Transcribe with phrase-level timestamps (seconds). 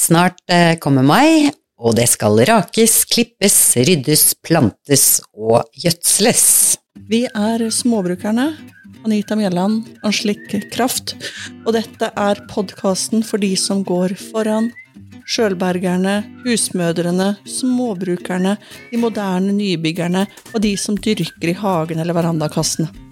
[0.00, 6.44] Snart eh, kommer mai, og det skal rakes, klippes, ryddes, plantes og gjødsles.
[7.10, 8.46] Vi er Småbrukerne.
[9.04, 11.14] Anita Mjelland, Anslik Kraft.
[11.66, 14.70] Og dette er podkasten for de som går foran.
[15.30, 18.56] Sjølbergerne, husmødrene, småbrukerne,
[18.90, 20.24] de moderne nybyggerne
[20.54, 23.09] og de som dyrker i hagen eller verandakassene.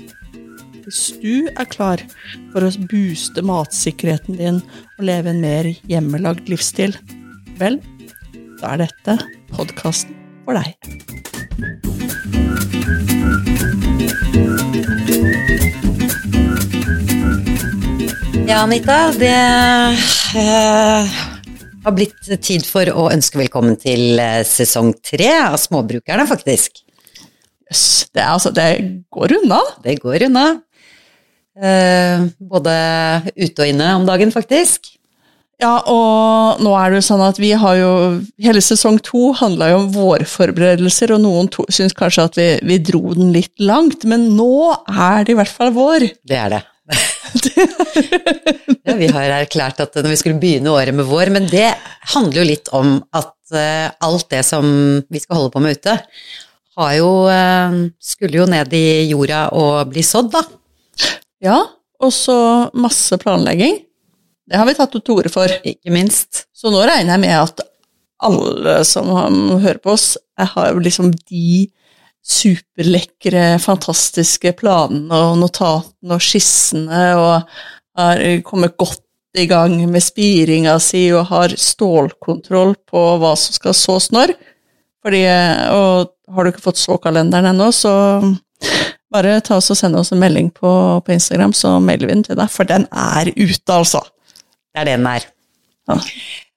[0.88, 2.00] Hvis du er klar
[2.48, 4.60] for å booste matsikkerheten din
[4.96, 6.94] og leve en mer hjemmelagd livsstil,
[7.60, 7.76] vel,
[8.62, 9.18] da er dette
[9.52, 10.16] podkasten
[10.46, 10.72] for deg.
[18.48, 19.36] Ja, Anita, det
[20.40, 21.20] eh,
[21.84, 26.80] har blitt tid for å ønske velkommen til eh, sesong tre av Småbrukerne, faktisk.
[27.68, 28.70] Jøss, det, er altså, det
[29.12, 29.60] går unna.
[29.84, 30.46] Det går unna.
[31.58, 32.72] Eh, både
[33.34, 34.94] ute og inne om dagen, faktisk.
[35.58, 37.90] Ja, og nå er det jo sånn at vi har jo
[38.38, 42.78] Hele sesong to handla jo om vårforberedelser, og noen to, syns kanskje at vi, vi
[42.78, 46.06] dro den litt langt, men nå er det i hvert fall vår.
[46.22, 46.62] Det er det.
[48.86, 51.72] ja, vi har erklært at når vi skulle begynne året med vår, men det
[52.14, 54.64] handler jo litt om at uh, alt det som
[55.10, 55.98] vi skal holde på med ute,
[56.78, 60.46] har jo uh, skulle jo ned i jorda og bli sådd, da.
[61.44, 61.58] Ja,
[62.02, 62.36] og så
[62.78, 63.80] masse planlegging.
[64.48, 65.50] Det har vi tatt til orde for.
[65.66, 66.46] Ikke minst.
[66.56, 67.64] Så nå regner jeg med at
[68.24, 69.10] alle som
[69.60, 71.68] hører på oss, har liksom de
[72.28, 77.52] superlekre, fantastiske planene og notatene og skissene og
[77.98, 79.04] har kommet godt
[79.38, 84.34] i gang med spiringa si og har stålkontroll på hva som skal sås når.
[85.04, 85.22] Fordi,
[85.72, 87.92] og har du ikke fått såkalenderen ennå, så
[89.12, 90.70] bare ta oss og send oss en melding på,
[91.04, 94.02] på Instagram, så melder vi den til deg, for den er ute, altså.
[94.68, 95.26] Det er det den er.
[95.88, 95.96] Ja.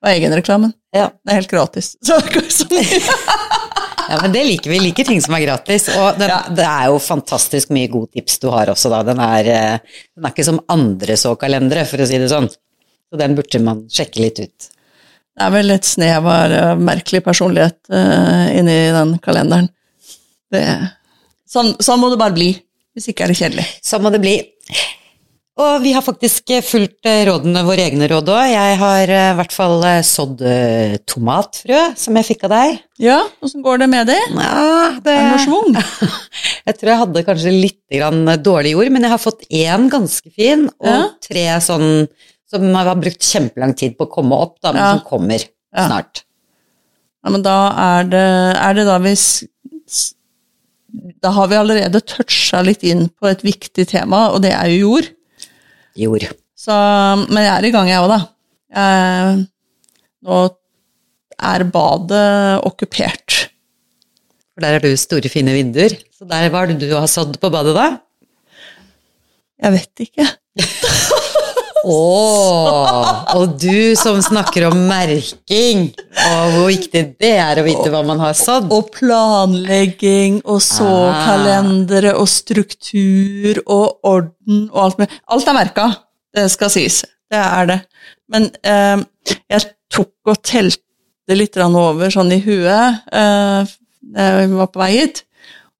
[0.01, 0.73] Og egenreklamen.
[0.95, 1.07] Ja.
[1.23, 1.93] Det er helt gratis.
[2.05, 2.17] Så,
[2.51, 2.67] så
[4.11, 4.75] Ja, men det liker vi.
[4.75, 5.85] Vi Liker ting som er gratis.
[5.93, 6.41] Og den, Ja.
[6.51, 8.99] det er jo fantastisk mye gode tips du har også, da.
[9.07, 12.49] Den er, eh, den er ikke som andre så-kalendere, for å si det sånn.
[12.51, 14.67] Så den burde man sjekke litt ut.
[15.31, 19.69] Det er vel et snev av eh, merkelig personlighet uh, inni den kalenderen.
[20.51, 20.65] Det,
[21.51, 22.51] sånn, sånn må det bare bli.
[22.95, 23.67] Hvis ikke er det kjedelig.
[23.87, 24.35] Sånn må det bli.
[25.61, 28.45] Og vi har faktisk eh, fulgt eh, rådene, våre egne råd òg.
[28.51, 30.41] Jeg har eh, i hvert fall sådd
[31.11, 32.79] tomatfrø, som jeg fikk av deg.
[33.03, 34.17] Ja, åssen går det med det?
[34.31, 35.75] Ja, det Er noe schwung?
[35.75, 40.31] Jeg tror jeg hadde kanskje litt grann dårlig jord, men jeg har fått én ganske
[40.35, 40.99] fin, og Ja.
[41.25, 41.87] tre sånn
[42.51, 44.91] som har brukt kjempelang tid på å komme opp, da, men Ja.
[44.97, 45.39] som kommer
[45.71, 46.23] snart.
[47.23, 47.57] Ja, men da
[47.99, 48.25] er det,
[48.59, 49.43] er det da vi s-
[49.87, 50.13] s-
[51.23, 54.89] Da har vi allerede toucha litt inn på et viktig tema, og det er jo
[54.89, 55.07] jord.
[55.99, 56.25] Jord.
[56.57, 56.73] Så,
[57.31, 58.19] men jeg er i gang, jeg òg, da.
[58.75, 59.39] Jeg,
[60.27, 60.41] nå
[61.41, 62.27] er badet
[62.67, 63.37] okkupert.
[64.51, 65.95] For der har du store, fine vinduer.
[66.13, 67.87] Så der var det du har sådd på badet, da?
[69.61, 70.27] Jeg vet ikke.
[71.83, 75.87] Åh, og du som snakker om merking,
[76.27, 78.69] og hvor viktig det er å vite hva man har sådd.
[78.73, 82.19] Og planlegging, og så Ah.
[82.19, 85.87] og struktur, og orden, og alt med Alt er merka,
[86.35, 87.01] det skal sies.
[87.31, 87.79] Det er det.
[88.29, 89.03] Men eh,
[89.49, 89.61] jeg
[89.91, 90.79] tok og telte
[91.35, 93.65] litt over sånn i huet eh,
[94.11, 95.23] da jeg var på vei hit,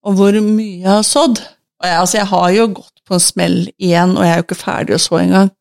[0.06, 1.42] og hvor mye jeg har sådd.
[1.82, 4.46] Og jeg, altså, jeg har jo gått på en smell igjen, og jeg er jo
[4.46, 5.52] ikke ferdig å så engang.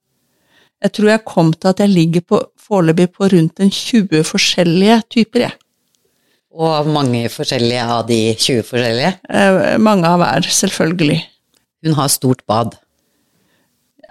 [0.80, 5.00] Jeg tror jeg kom til at jeg ligger på foreløpig på rundt en 20 forskjellige
[5.12, 5.56] typer, jeg.
[6.50, 9.10] Og mange forskjellige av de 20 forskjellige.
[9.30, 11.18] Eh, mange av hver, selvfølgelig.
[11.86, 12.74] Hun har stort bad.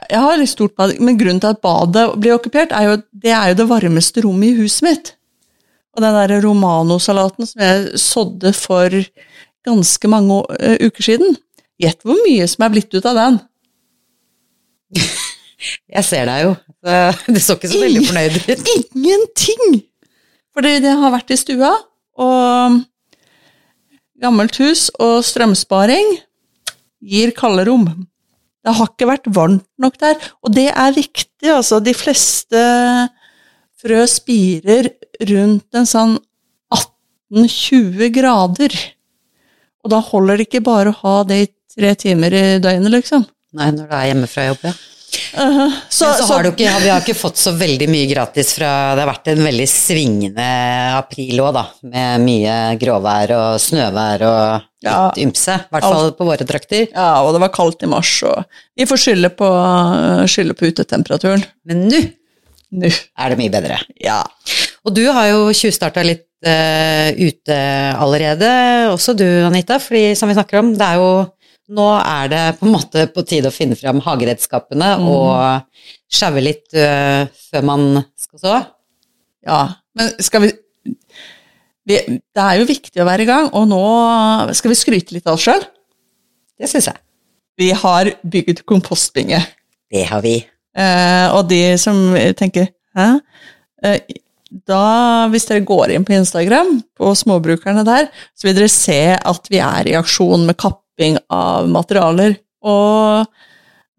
[0.09, 3.33] Jeg har litt stort bad, men grunnen til at badet blir okkupert, er jo det
[3.35, 5.13] er jo det varmeste rommet i huset mitt.
[5.97, 8.93] Og den der romanosalaten som jeg sådde for
[9.67, 11.35] ganske mange eh, uker siden,
[11.81, 13.41] gjett hvor mye som er blitt ut av den?
[15.89, 16.55] Jeg ser deg jo.
[17.33, 18.69] Du så ikke så veldig fornøyd ut.
[18.95, 19.81] Ingenting!
[20.55, 21.71] Fordi det har vært i stua,
[22.19, 22.79] og
[24.19, 26.17] gammelt hus og strømsparing
[26.99, 27.85] gir kalde rom.
[28.65, 31.79] Det har ikke vært varmt nok der, og det er viktig, altså.
[31.83, 32.63] De fleste
[33.79, 34.91] frø spirer
[35.29, 36.17] rundt en sånn
[36.75, 38.75] 18-20 grader.
[39.85, 43.23] Og da holder det ikke bare å ha det i tre timer i døgnet, liksom.
[43.55, 44.75] Nei, når du er hjemme fra jobb, ja.
[45.33, 48.53] Uh, så, Men så har du ikke, vi har ikke fått så veldig mye gratis
[48.57, 50.47] fra Det har vært en veldig svingende
[50.97, 51.63] april òg, da.
[51.91, 54.43] Med mye gråvær og snøvær og
[54.79, 55.11] litt Ja.
[55.19, 55.57] ymse.
[55.59, 56.87] I hvert fall på våre trakter.
[56.93, 58.45] Ja, og det var kaldt i mars, og
[58.79, 59.49] vi får skylde på,
[60.31, 61.43] skylde på utetemperaturen.
[61.67, 62.87] Men Nå.
[62.87, 63.79] er det mye bedre.
[63.99, 64.21] Ja.
[64.85, 67.57] Og du har jo tjuvstarta litt uh, ute
[67.99, 68.49] allerede,
[68.93, 71.11] også du Anita, fordi som vi snakker om, det er jo
[71.69, 75.07] nå er det på en måte på tide å finne fram hageredskapene Mm.
[75.11, 77.83] og sjaue litt uh, før man
[78.17, 78.55] skal så.
[79.45, 79.59] Ja,
[79.97, 80.49] men skal vi,
[81.85, 83.83] vi Det er jo viktig å være i gang, og nå
[84.57, 85.61] skal vi skryte litt av oss sjøl.
[86.59, 86.99] Det syns jeg.
[87.59, 89.39] Vi har bygd kompostbinge.
[89.91, 90.37] Det har vi.
[90.75, 91.97] Eh, og de som
[92.37, 93.07] tenker Hæ?
[93.85, 93.99] Eh,
[94.65, 99.49] da, hvis dere går inn på Instagram, på småbrukerne der, så vil dere se at
[99.51, 100.57] vi er i aksjon med
[100.99, 102.35] kapping av materialer.
[102.63, 103.25] Og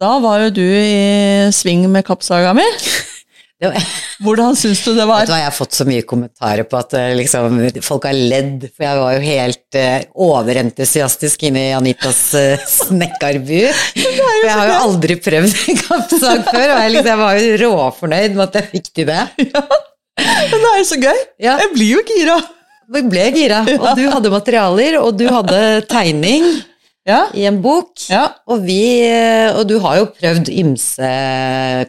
[0.00, 2.66] da var jo du i sving med kappsaga mi.
[3.60, 3.74] Var,
[4.24, 5.20] Hvordan syns du det var?
[5.20, 8.16] Vet du hva, Jeg har fått så mye kommentarer på at eh, liksom, folk har
[8.16, 13.60] ledd, for jeg var jo helt uh, overentusiastisk inne i Anitas uh, snekkerbu.
[14.00, 17.60] For jeg har jo aldri prøvd en kappsag før, og jeg, liksom, jeg var jo
[17.66, 19.20] råfornøyd med at jeg fikk til det.
[19.44, 21.22] Men det er jo så gøy!
[21.44, 21.60] Ja.
[21.60, 22.40] Jeg blir jo gira.
[22.96, 25.60] Vi ble gira, og du hadde materialer, og du hadde
[25.92, 26.48] tegning
[27.10, 27.20] Ja.
[27.34, 27.90] i en bok.
[28.08, 28.28] ja.
[28.46, 28.78] Og, vi,
[29.08, 31.10] eh, og du har jo prøvd ymse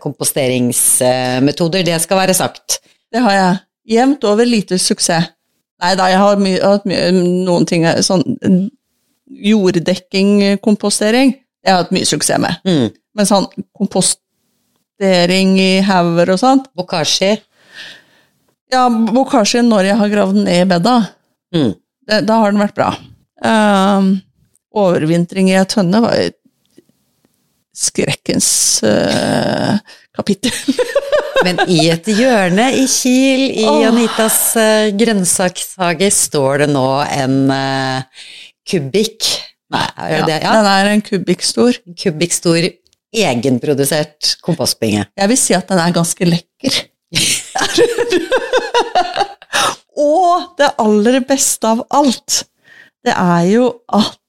[0.01, 2.79] komposteringsmetoder, det skal være sagt.
[3.13, 3.59] Det har jeg.
[3.95, 5.29] Jevnt over lite suksess.
[5.81, 7.07] Nei da, jeg har my hatt mye,
[7.47, 8.21] noen ting sånn
[9.31, 11.31] Jorddekking-kompostering,
[11.63, 12.57] det har jeg hatt mye suksess med.
[12.67, 12.89] Mm.
[13.17, 13.47] Men sånn
[13.77, 17.33] kompostering i hauger og sånt Bokashi.
[18.71, 20.95] Ja, bokashi når jeg har gravd den ned i bedda,
[21.53, 21.73] Mm.
[22.25, 22.89] da har den vært bra.
[23.43, 24.21] Um,
[24.77, 26.31] overvintring i ei tønne var
[27.75, 28.49] skrekkens
[28.85, 29.77] uh,
[30.15, 30.53] kapittel.
[31.45, 33.81] Men i et hjørne i Kiel, i oh.
[33.87, 38.27] Anitas uh, grønnsakshage, står det nå en uh,
[38.67, 39.31] kubikk
[39.71, 40.37] Nei, er det det?
[40.43, 40.53] Ja.
[40.57, 41.77] Den er en kubikk stor.
[41.87, 42.65] En kubikk stor
[43.11, 45.05] egenprodusert kompostbinge.
[45.15, 46.79] Jeg vil si at den er ganske lekker.
[50.01, 52.41] Og det aller beste av alt,
[53.05, 54.20] det er jo at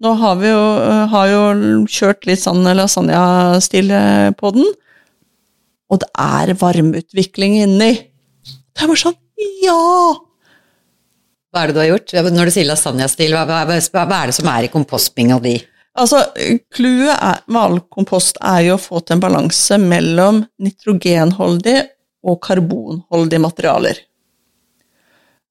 [0.00, 0.60] Nå har vi jo,
[1.12, 1.40] har jo
[1.90, 3.92] kjørt litt sånn lasagna-stil
[4.40, 4.70] på den,
[5.90, 7.90] og det er varmeutvikling inni.
[8.48, 9.18] Det er bare sånn
[9.64, 9.76] Ja!
[11.50, 12.12] Hva er det du har gjort?
[12.30, 15.56] Når du sier lasagnastil, hva, hva, hva er det som er i kompostbinga di?
[15.98, 16.22] Altså,
[16.70, 21.80] Clouet med all kompost er jo å få til en balanse mellom nitrogenholdig
[22.30, 23.98] og karbonholdige materialer.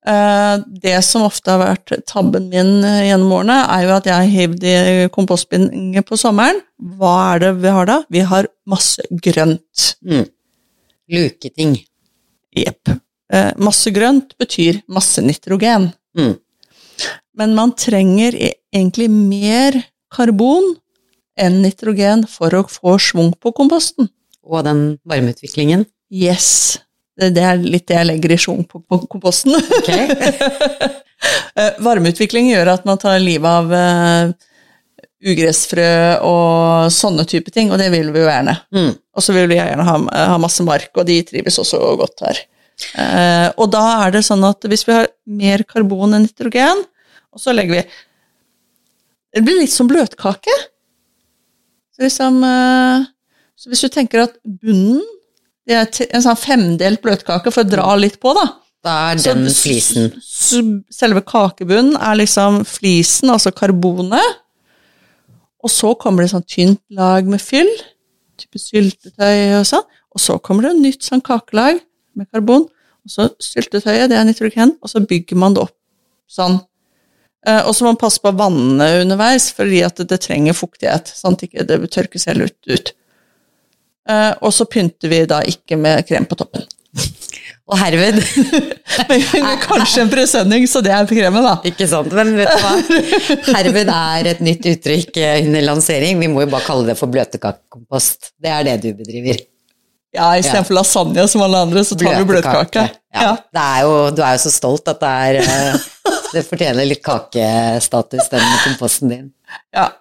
[0.09, 4.15] Eh, Det som ofte har vært tabben min eh, gjennom årene, er jo at jeg
[4.15, 4.75] har hivd i
[5.13, 6.61] kompostbindinger på sommeren.
[6.97, 7.99] Hva er det vi har da?
[8.09, 9.89] Vi har masse grønt.
[10.05, 10.25] Mm.
[11.13, 11.77] Luketing.
[12.55, 12.89] Jepp.
[13.31, 15.91] Eh, Masse grønt betyr masse nitrogen.
[16.17, 16.33] Mm.
[17.37, 19.77] Men man trenger e- egentlig mer
[20.11, 20.73] karbon
[21.39, 24.09] enn nitrogen for å få schwung på komposten.
[24.43, 25.85] Og den varmeutviklingen.
[26.11, 26.79] Yes.
[27.19, 29.55] Det er litt det jeg legger i sjung på, på komposten.
[29.81, 29.91] Ok?
[31.59, 34.29] Eh, Varmeutvikling gjør at man tar livet av eh,
[35.33, 35.89] ugressfrø
[36.23, 38.53] og sånne type ting, og det vil vi jo gjerne.
[38.71, 38.93] Mm.
[38.95, 39.97] Og så vil vi gjerne ha,
[40.31, 42.39] ha masse mark, og de trives også godt her.
[43.03, 46.85] Eh, og da er det sånn at hvis vi har mer karbon enn nitrogen,
[47.35, 47.83] og så legger vi
[49.35, 50.55] Det blir litt som bløtkake.
[51.93, 52.39] Så, liksom,
[53.59, 55.03] så hvis du tenker at bunnen
[55.69, 58.47] en sånn femdelt bløtkake for å dra litt på, da.
[58.85, 60.13] Da er den så, flisen.
[60.93, 64.39] Selve kakebunnen er liksom flisen, altså karbonet.
[65.59, 67.69] Og så kommer det sånn tynt lag med fyll,
[68.39, 69.87] type syltetøy og sånn.
[70.15, 71.81] Og så kommer det et nytt sånn kakelag
[72.17, 72.69] med karbon.
[73.05, 75.75] Og så syltetøyet, det er nitrogen, og så bygger man det opp
[76.31, 76.59] sånn.
[77.47, 80.57] Eh, og så må man passe på å vanne underveis, fordi at det, det trenger
[80.57, 82.57] fuktighet, sånn at ikke det tørkes helt ut.
[82.71, 82.93] ut.
[84.09, 86.65] Eh, og så pynter vi da ikke med krem på toppen.
[87.69, 88.17] Og herved
[89.09, 91.59] Men kanskje en presenning, så det er kremen, da.
[91.69, 93.51] Ikke sant, men vet du hva?
[93.59, 96.17] Herved er et nytt uttrykk eh, under lansering.
[96.23, 98.33] Vi må jo bare kalle det for bløtkakekompost.
[98.41, 99.45] Det er det du bedriver.
[100.15, 102.87] Ja, istedenfor lasagne som alle andre, så tar vi bløtkake.
[103.13, 103.35] Ja.
[103.53, 105.87] Det er jo, du er jo så stolt at det er eh,
[106.33, 109.27] Det fortjener litt kakestatus, den komposten din.
[109.73, 109.91] Ja,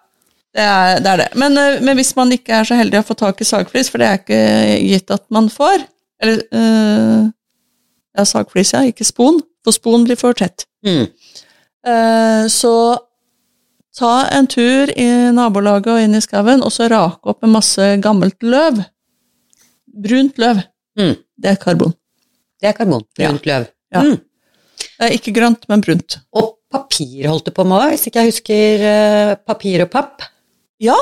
[0.59, 1.11] det er det.
[1.13, 1.29] Er det.
[1.39, 4.03] Men, eh, men hvis man ikke er så heldig å få tak i sagflis, for
[4.03, 4.43] det er ikke
[4.89, 5.87] gitt at man får
[6.19, 7.29] Eller øh,
[8.19, 10.65] ja, sagflis, ja, ikke spon, for spon blir for tett.
[10.83, 11.05] Mm.
[11.87, 12.73] Uh, så
[13.95, 17.87] ta en tur i nabolaget og inn i skauen, og så rake opp en masse
[18.03, 18.81] gammelt løv.
[20.09, 20.65] Brunt løv.
[20.99, 21.15] Mm.
[21.39, 21.95] Det er karbon.
[22.59, 23.07] Det er karbon.
[23.15, 23.31] Ja.
[23.31, 23.69] Brunt løv.
[23.95, 24.03] Ja.
[24.03, 24.19] Mm.
[24.99, 26.19] Det ikke grønt, men brunt.
[26.35, 28.85] Og papir holdt du på med òg, hvis ikke jeg husker
[29.47, 30.27] papir og papp.
[30.83, 30.97] Ja,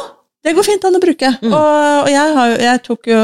[0.47, 1.33] det går fint an å bruke.
[1.43, 1.53] Mm.
[1.53, 3.21] Og, og jeg har Jeg tok jo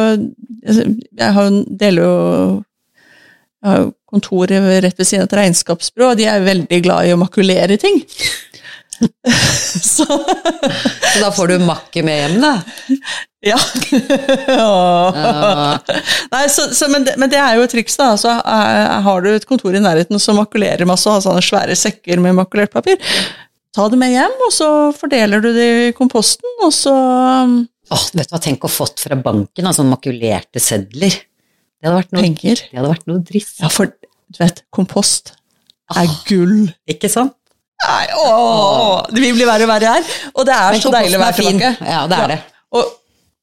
[0.67, 2.15] Jeg har deler jo
[3.63, 7.13] Jeg har kontoret rett ved siden av et regnskapsbyrå, og de er veldig glad i
[7.15, 8.03] å makulere ting.
[9.95, 12.53] så Så da får du makke med hjem, da.
[13.49, 13.59] ja.
[16.35, 18.13] Nei, så, så, men, det, men det er jo et triks, da.
[18.21, 21.79] Så eh, har du et kontor i nærheten som makulerer masse, og har sånne svære
[21.79, 23.01] sekker med makulert papir,
[23.75, 26.95] ta det med hjem, og så fordeler du det i komposten, og så
[27.93, 31.13] Åh, vet du hva, tenk å fått fra banken, altså makulerte sedler.
[31.13, 32.63] Det hadde vært noe, penger.
[32.71, 33.55] det hadde vært noe driss.
[33.61, 35.35] Ja, for du vet, kompost
[35.93, 36.71] er gull.
[36.89, 37.35] Ikke sant?
[37.83, 39.09] Nei, ååå!
[39.11, 40.11] det vil bli verre og verre her.
[40.37, 41.73] Og det er Men så deilig å være tilbake.
[41.83, 42.39] Ja, det er det.
[42.79, 42.93] Og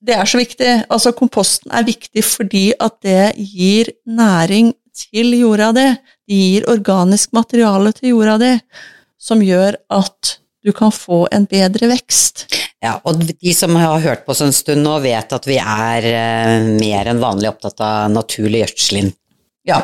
[0.08, 0.70] det er så viktig.
[0.88, 5.88] Altså, komposten er viktig fordi at det gir næring til jorda di.
[6.30, 8.54] Det gir organisk materiale til jorda di,
[9.20, 12.46] som gjør at du kan få en bedre vekst.
[12.84, 16.06] Ja, og de som har hørt på oss en stund nå, vet at vi er
[16.10, 19.10] eh, mer enn vanlig opptatt av naturlig gjødsling.
[19.68, 19.82] Ja.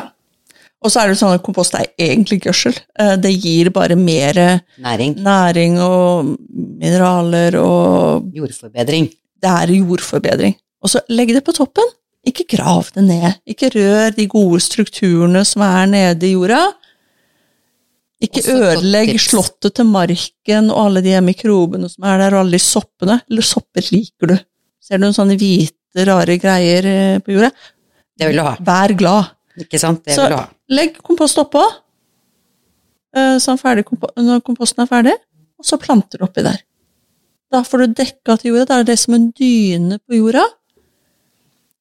[0.86, 2.76] Og så er det sånn at kompost er egentlig gjødsel.
[3.00, 4.38] Eh, Det gir bare mer
[4.84, 5.16] Næring.
[5.24, 6.36] næring og
[6.80, 9.10] mineraler og Jordforbedring.
[9.42, 10.56] det er jordforbedring.
[10.84, 11.88] Og så legg det på toppen.
[12.26, 13.36] Ikke grav det ned.
[13.48, 16.74] Ikke rør de gode strukturene som er nede i jorda.
[18.26, 22.64] Ikke ødelegg slottet til marken og alle de mikrobene som er der, og alle de
[22.64, 23.20] soppene.
[23.30, 24.36] Eller sopper liker du.
[24.84, 27.52] Ser du noen sånne hvite, rare greier eh, på jorda?
[28.16, 28.56] Det vil du ha.
[28.68, 29.32] Vær glad.
[29.64, 30.04] Ikke sant?
[30.06, 30.48] Det Så vil du ha.
[30.76, 31.64] legg kompost oppå,
[33.16, 33.56] eh, så
[33.88, 35.16] kompo- når komposten er ferdig,
[35.60, 36.60] og så planter du oppi der.
[37.52, 38.66] Da får du dekka til jorda.
[38.66, 40.44] Da er det som en dyne på jorda.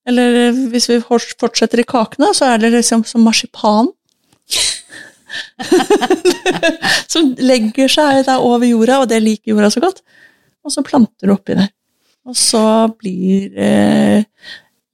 [0.07, 3.89] Eller eh, hvis vi fortsetter i kakene, så er det liksom som marsipan.
[7.12, 10.05] som legger seg da over jorda, og det liker jorda så godt.
[10.64, 11.73] Og så planter du oppi der.
[12.25, 12.64] Og så
[12.97, 14.25] blir eh,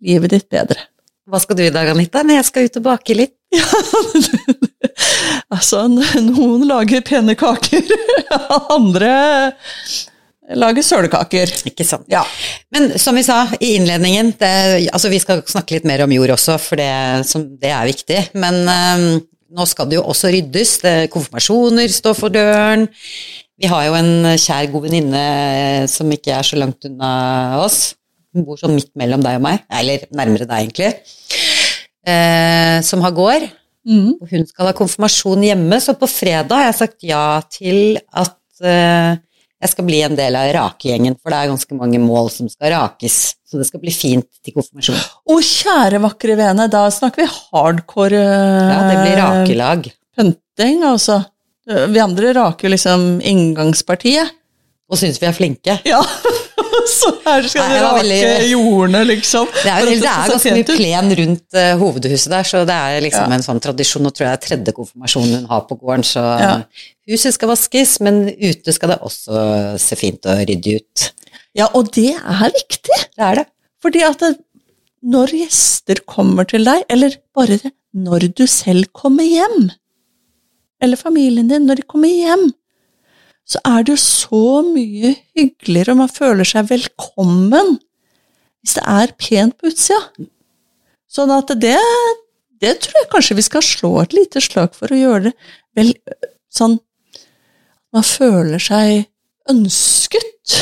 [0.02, 0.88] livet ditt bedre.
[1.30, 2.24] Hva skal du i dag, Anita?
[2.26, 3.36] Nei, jeg skal ut og bake litt.
[5.50, 7.86] Altså, noen lager pene kaker,
[8.70, 9.10] andre
[10.58, 11.52] lager sølekaker.
[11.70, 12.06] Ikke sant.
[12.10, 12.22] Ja.
[12.74, 14.52] Men som vi sa i innledningen, det,
[14.90, 16.90] altså vi skal snakke litt mer om jord også, for det,
[17.28, 18.22] som, det er viktig.
[18.38, 19.04] Men eh,
[19.50, 20.76] nå skal det jo også ryddes.
[20.84, 22.86] Det, konfirmasjoner står for døren.
[23.60, 25.24] Vi har jo en kjær god venninne
[25.90, 27.10] som ikke er så langt unna
[27.60, 27.94] oss.
[28.30, 30.92] Hun bor sånn midt mellom deg og meg, eller nærmere deg egentlig.
[32.06, 33.48] Eh, som har gård.
[33.88, 34.20] Mm.
[34.20, 38.38] Og hun skal ha konfirmasjon hjemme, så på fredag har jeg sagt ja til at
[38.62, 39.18] eh,
[39.60, 42.74] jeg skal bli en del av rakegjengen, for det er ganske mange mål som skal
[42.76, 43.18] rakes.
[43.50, 44.98] Så det skal bli fint til konfirmasjon.
[45.26, 49.88] Å, kjære vakre vene, da snakker vi hardcore eh, Ja, det blir rakelag.
[50.16, 51.16] Pønting, altså.
[51.66, 54.36] Vi andre raker liksom inngangspartiet.
[54.90, 55.76] Og syns vi er flinke.
[55.86, 56.00] Ja,
[56.90, 59.46] så her skal Nei, rake veldig- jordene, liksom.
[59.54, 63.04] Det er, jo, det er ganske mye plen rundt uh, hovedhuset der, så det er
[63.04, 63.36] liksom Ja.
[63.38, 64.02] en sånn tradisjon.
[64.06, 66.50] Nå tror jeg det er tredje konfirmasjonen hun har på gården, så Ja.
[67.10, 69.44] huset skal vaskes, men ute skal det også
[69.78, 71.06] se fint og ryddig ut.
[71.56, 73.00] Ja, og det er viktig.
[73.16, 73.46] Det er det.
[73.82, 74.34] Fordi at det,
[75.02, 79.70] når gjester kommer til deg, eller bare det, når du selv kommer hjem,
[80.80, 82.50] eller familien din, når de kommer hjem,
[83.50, 87.78] så er det jo så mye hyggeligere, og man føler seg velkommen
[88.60, 90.28] hvis det er pent på utsida.
[91.10, 91.78] Sånn at det,
[92.62, 95.32] det tror jeg kanskje vi skal slå et lite slag for å gjøre det
[95.78, 95.94] vel
[96.52, 96.78] sånn
[97.90, 99.08] Man føler seg
[99.50, 100.52] ønsket.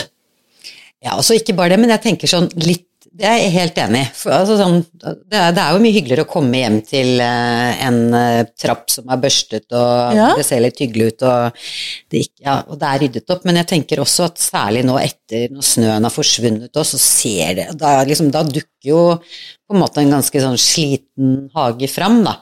[1.08, 2.84] Ja, altså ikke bare det, men jeg tenker sånn litt
[3.18, 4.08] Det er jeg helt enig i.
[4.30, 7.96] Altså, sånn, det, er, det er jo mye hyggeligere å komme hjem til uh, en
[8.14, 10.28] uh, trapp som er børstet, og Ja.
[10.38, 11.64] det ser litt hyggelig ut, og
[12.12, 13.42] det, ja, og det er ryddet opp.
[13.48, 17.56] Men jeg tenker også at særlig nå etter når snøen har forsvunnet og så ser
[17.58, 22.20] det Da, liksom, da dukker jo på en måte en ganske sånn sliten hage fram,
[22.28, 22.36] da.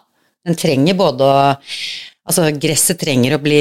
[0.46, 1.38] Den trenger både å
[2.26, 3.60] Altså, gresset trenger å bli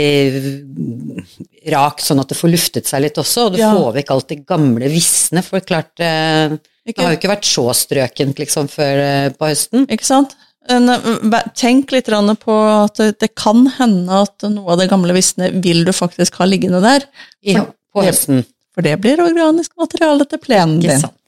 [1.69, 3.73] rakt sånn at det får luftet seg litt også, og du Ja.
[3.73, 7.65] får vekk alt det gamle visne, for klart eh, Det har jo ikke vært så
[7.73, 9.85] strøkent liksom før eh, på høsten.
[9.89, 10.35] Ikke sant?
[10.67, 15.51] En, eh, Tenk litt på at det, kan hende at noe av det gamle visne
[15.61, 17.05] vil du faktisk ha liggende der.
[17.43, 17.55] I,
[17.93, 18.45] på høsten.
[18.73, 20.89] For det blir organisk materiale til plenen din.
[20.91, 21.19] Ikke sant.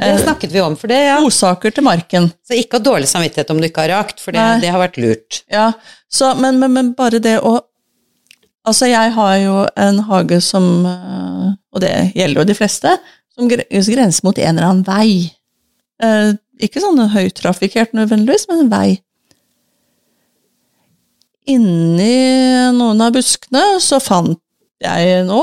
[0.00, 1.16] Det snakket vi om, for det, ja.
[1.22, 2.28] Godsaker til marken.
[2.46, 5.00] Så ikke ha dårlig samvittighet om du ikke har rakt, for det, det har vært
[5.00, 5.42] lurt.
[5.52, 5.72] Ja,
[6.10, 7.60] så, men, men, men bare det å
[8.60, 12.92] Altså, jeg har jo en hage som eh, Og det gjelder jo de fleste,
[13.32, 15.30] som grenser mot en eller annen vei.
[16.04, 18.88] Eh, ikke sånn høytrafikkert nødvendigvis, men en vei.
[21.48, 22.12] Inni
[22.76, 24.38] noen av buskene så fant
[24.84, 25.40] jeg nå,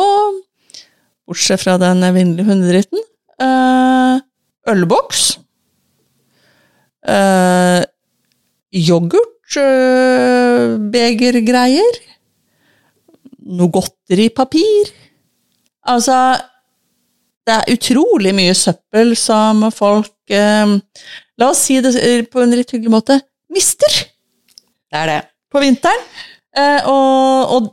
[1.28, 3.02] bortsett fra den evinnelige hundedritten,
[3.42, 4.22] eh,
[4.68, 5.38] ølboks,
[7.08, 7.84] eh,
[8.78, 9.24] Yoghurtbegergreier.
[10.68, 12.00] yoghurtbegergreier.
[13.48, 14.90] Noe godteripapir.
[15.88, 16.18] Altså
[17.48, 20.74] Det er utrolig mye søppel som folk eh,
[21.40, 21.94] La oss si det
[22.34, 23.16] på en litt hyggelig måte
[23.54, 23.88] mister
[24.92, 25.22] Det er det.
[25.54, 26.02] på vinteren.
[26.58, 27.70] Eh, og, og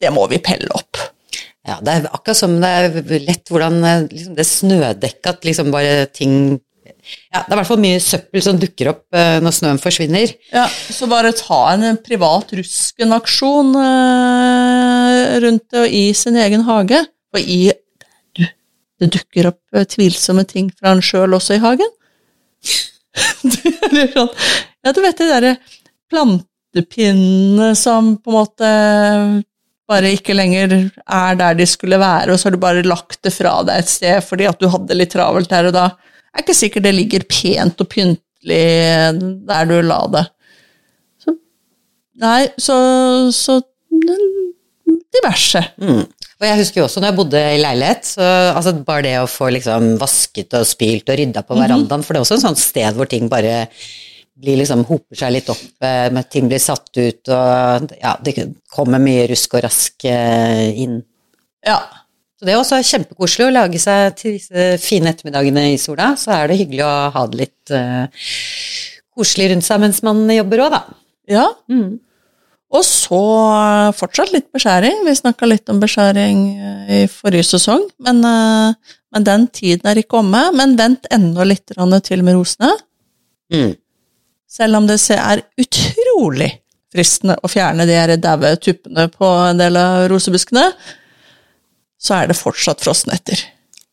[0.00, 0.96] det må vi pelle opp.
[1.68, 5.72] Ja, det er akkurat som det er lett hvordan eh, liksom, det snødekket at liksom
[5.74, 6.32] bare ting
[7.32, 10.32] Ja, det er i hvert fall mye søppel som dukker opp eh, når snøen forsvinner.
[10.52, 17.02] Ja, Så bare ta en privat Rusken-aksjon eh, rundt det og i sin egen hage.
[17.36, 17.60] Og i
[18.36, 18.44] du,
[19.00, 21.92] Det dukker opp eh, tvilsomme ting fra en sjøl også i hagen.
[23.38, 24.32] Sånn,
[24.84, 25.52] ja, du vet de derre
[26.08, 28.72] plantepinnene som på en måte
[29.88, 33.32] bare ikke lenger er der de skulle være, og så har du bare lagt det
[33.34, 35.86] fra deg et sted fordi at du hadde litt travelt der og da.
[36.28, 38.66] Det er ikke sikkert det ligger pent og pyntelig
[39.48, 40.24] der du la det.
[41.24, 41.34] Så,
[42.22, 42.76] nei, så,
[43.34, 43.58] så
[45.18, 45.64] diverse.
[45.80, 46.04] Mm.
[46.38, 49.30] Og jeg husker jo også når jeg bodde i leilighet, så altså bare det å
[49.30, 52.60] få liksom vasket og spylt og rydda på verandaen, for det er også en sånn
[52.60, 53.64] sted hvor ting bare
[54.38, 58.36] blir liksom hoper seg litt opp, eh, med ting blir satt ut, og ja, det
[58.74, 61.00] kommer mye rusk og rask eh, inn.
[61.66, 61.80] Ja.
[62.38, 66.36] Så det er også kjempekoselig å lage seg til disse fine ettermiddagene i sola, så
[66.36, 68.28] er det hyggelig å ha det litt eh,
[69.10, 70.84] koselig rundt seg mens man jobber òg, da.
[71.34, 71.48] ja.
[71.72, 71.96] Mm.
[72.68, 73.18] Og så
[73.56, 75.02] eh, fortsatt litt beskjæring.
[75.08, 80.20] Vi snakka litt om beskjæring eh, i forrige sesong, men, men den tiden er ikke
[80.20, 80.44] omme.
[80.54, 81.74] Men vent enda litt
[82.06, 82.70] til med rosene.
[83.50, 83.72] Mm.
[84.48, 86.50] Selv om det er utrolig
[86.92, 90.64] fristende å fjerne de daue tuppene på en del av rosebuskene,
[91.98, 93.42] så er det fortsatt frosnetter.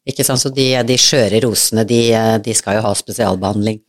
[0.06, 2.00] Ikke sant, så de, de skjøre rosene, de,
[2.46, 3.82] de skal jo ha spesialbehandling.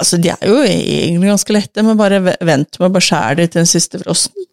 [0.00, 3.62] Altså, de er jo egentlig ganske lette, men bare vent med å beskjære de til
[3.62, 4.48] den siste frosten.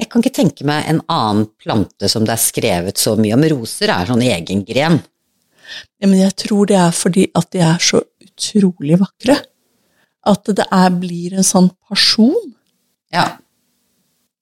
[0.00, 3.46] Jeg kan ikke tenke meg en annen plante som det er skrevet så mye om.
[3.52, 4.98] Roser er sånn egen gren.
[6.00, 9.36] Ja, men jeg tror det er fordi at de er så utrolig vakre.
[10.28, 12.54] At det er, blir en sånn pasjon.
[13.14, 13.38] Ja.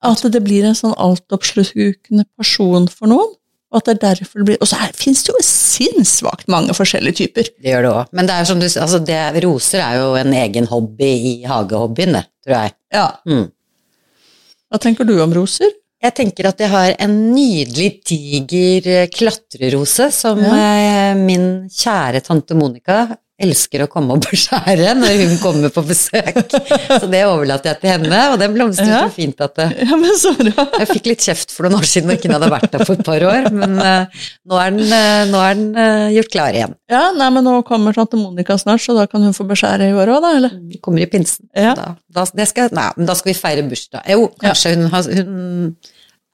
[0.04, 3.34] At det blir en sånn altoppslukende pasjon for noen.
[3.68, 7.18] Og at det er derfor det blir Og så fins det jo sinnssvakt mange forskjellige
[7.20, 7.50] typer.
[7.60, 8.14] Det gjør det òg.
[8.16, 12.16] Men det er som du altså det, roser er jo en egen hobby i hagehobbyen,
[12.16, 12.74] det, tror jeg.
[12.96, 13.06] Ja.
[13.28, 13.44] Mm.
[14.72, 15.70] Hva tenker du om roser?
[16.00, 20.54] Jeg tenker at jeg har en nydelig, diger eh, klatrerose som Ja.
[20.54, 23.02] eh, min kjære tante Monica
[23.38, 26.38] elsker å komme og beskjære når hun kommer på besøk.
[27.00, 29.02] Så det overlater jeg til henne, og den blomstrer Ja.
[29.06, 30.32] så fint at det Ja, men så.
[30.42, 33.04] Jeg fikk litt kjeft for noen år siden når ikke hadde vært der på et
[33.06, 36.74] par år, men uh, nå er den, uh, nå er den uh, gjort klar igjen.
[36.90, 39.94] Ja, nei, men nå kommer tante Monica snart, så da kan hun få beskjære i
[39.94, 40.58] år òg, da, eller?
[40.58, 41.46] Hun kommer i pinsen.
[41.54, 41.76] Ja.
[41.78, 44.02] Da, da, det skal, nei, men da skal vi feire bursdag.
[44.10, 45.72] Jo, kanskje hun, har, hun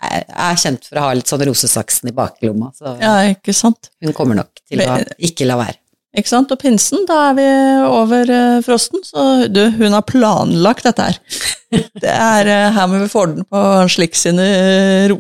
[0.05, 3.93] er kjent for å ha litt sånn rosesaksen i baklomma, så Ja, ikke sant?
[4.05, 5.81] hun kommer nok til å ikke la være.
[6.15, 6.53] Ikke sant?
[6.55, 7.45] Og pinsen, da er vi
[7.91, 11.19] over eh, frosten, så du, hun har planlagt dette her.
[12.05, 15.19] Det er eh, her må vi få den på slik sine eh, ro,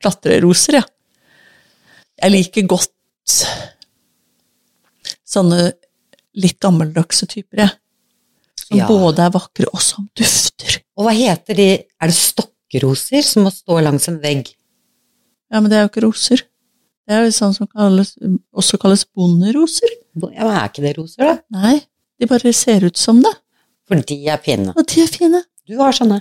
[0.00, 0.86] klatreroser, ja.
[2.22, 3.36] Jeg liker godt
[5.32, 5.72] sånne
[6.40, 7.74] litt gammeldagse typer, jeg.
[8.62, 8.86] Som Ja.
[8.88, 10.78] både er vakre og som dufter.
[10.96, 14.54] Og hva heter de, er det stokkroser som må stå langs en vegg?
[15.52, 16.44] Ja, men det er jo ikke roser.
[17.08, 18.14] Det er jo sånn som kalles,
[18.54, 19.90] også kalles bonderoser.
[20.14, 21.34] Ja, men er ikke det roser, da?
[21.56, 21.80] Nei,
[22.20, 23.32] de bare ser ut som det.
[23.88, 24.74] For de er fine.
[24.76, 25.42] Og de er fine.
[25.68, 26.20] Du har sånne.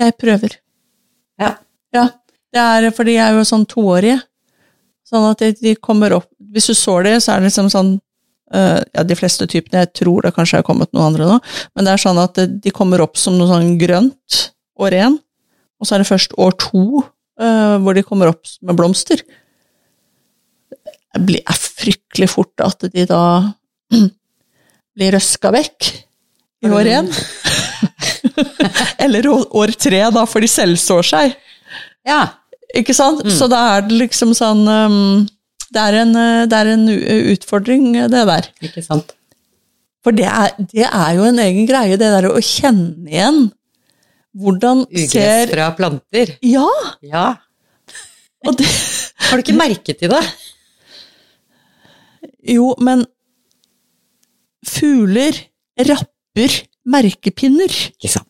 [0.00, 0.56] Jeg prøver.
[1.40, 1.54] Ja.
[1.94, 2.06] Ja,
[2.54, 4.20] det er, for de er jo sånn toårige.
[5.06, 7.98] Sånn at de, de kommer opp Hvis du sår det, så er det liksom sånn
[8.50, 11.36] Uh, Ja, de fleste typene, jeg tror det kanskje er kommet noen andre nå,
[11.70, 14.38] men det er sånn at de kommer opp som noe sånn grønt
[14.82, 15.14] år én,
[15.78, 19.22] og så er det først år to uh, hvor de kommer opp med blomster.
[21.18, 23.22] Det er fryktelig fort at de da
[24.96, 25.90] blir røska vekk
[26.60, 27.08] i år én.
[29.00, 29.26] Eller
[29.62, 31.36] år, tre, da, for de selvsår seg.
[32.06, 32.22] Ja.
[32.76, 33.24] Ikke sant?
[33.34, 35.24] Så da er det liksom sånn um,
[35.74, 36.84] det, er en, uh, det er en
[37.32, 38.50] utfordring, det der.
[38.62, 39.16] Ikke sant?
[40.04, 43.48] For det er, det er jo en egen greie, det der å kjenne igjen
[44.38, 46.36] hvordan Ugress ser fra planter.
[46.46, 46.68] Ja!
[47.02, 47.26] Ja.
[48.56, 48.64] Det,
[49.26, 50.22] Har du ikke merket i det?
[52.46, 53.04] Jo, men
[54.66, 55.36] fugler
[55.88, 57.72] rapper merkepinner.
[57.94, 58.28] Ikke sant.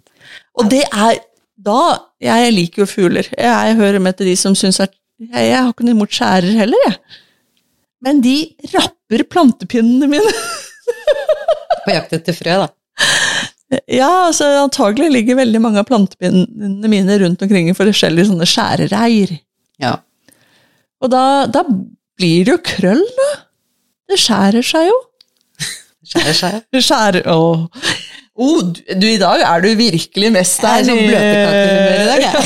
[0.58, 1.20] Og det er
[1.60, 3.26] da Jeg liker jo fugler.
[3.36, 6.56] Jeg hører med til de som syns at jeg, jeg har ikke noe imot skjærer
[6.56, 6.96] heller, jeg.
[8.04, 8.36] Men de
[8.72, 10.32] rapper plantepinnene mine.
[11.84, 12.70] På jakt etter frø, da.
[13.86, 19.36] Ja, altså antagelig ligger veldig mange av plantepinnene mine rundt omkring i forskjellige sånne skjærereir.
[19.80, 19.94] Ja.
[21.00, 23.30] Og da, da blir det jo krøll, da.
[24.10, 24.96] Det skjærer seg jo.
[26.10, 26.54] Skjærer seg.
[26.74, 27.66] Det skjærer Åh.
[28.40, 30.78] Oh, du, du, i dag er du virkelig mest der.
[30.80, 30.88] Jeg er der.
[30.88, 32.36] sånn i- bløtkakehumør i dag, jeg.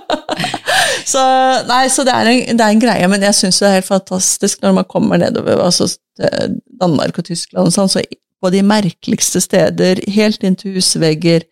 [1.10, 1.20] Så,
[1.66, 3.88] nei, så det er, en, det er en greie, men jeg syns det er helt
[3.88, 5.88] fantastisk når man kommer nedover altså,
[6.80, 8.02] Danmark og Tyskland og sånn, så
[8.40, 11.42] på de merkeligste steder, helt inntil husvegger,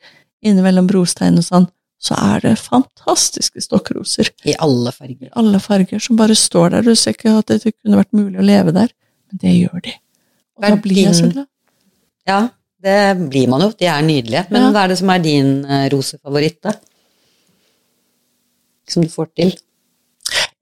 [0.47, 1.67] innimellom brostein og sånn,
[1.99, 4.31] så er det fantastiske stokkroser.
[4.47, 5.31] I alle farger.
[5.41, 6.87] Alle farger som bare står der.
[6.87, 8.93] Du ser ikke at det kunne vært mulig å leve der,
[9.31, 9.95] men det gjør de.
[10.59, 11.49] Og da blir jeg så glad.
[12.29, 12.41] Ja,
[12.85, 12.99] det
[13.31, 13.73] blir man jo.
[13.79, 14.45] De er nydelige.
[14.51, 14.71] Men Ja.
[14.75, 16.73] hva er det som er din eh, rosefavoritt, da?
[18.89, 19.53] Som du får til?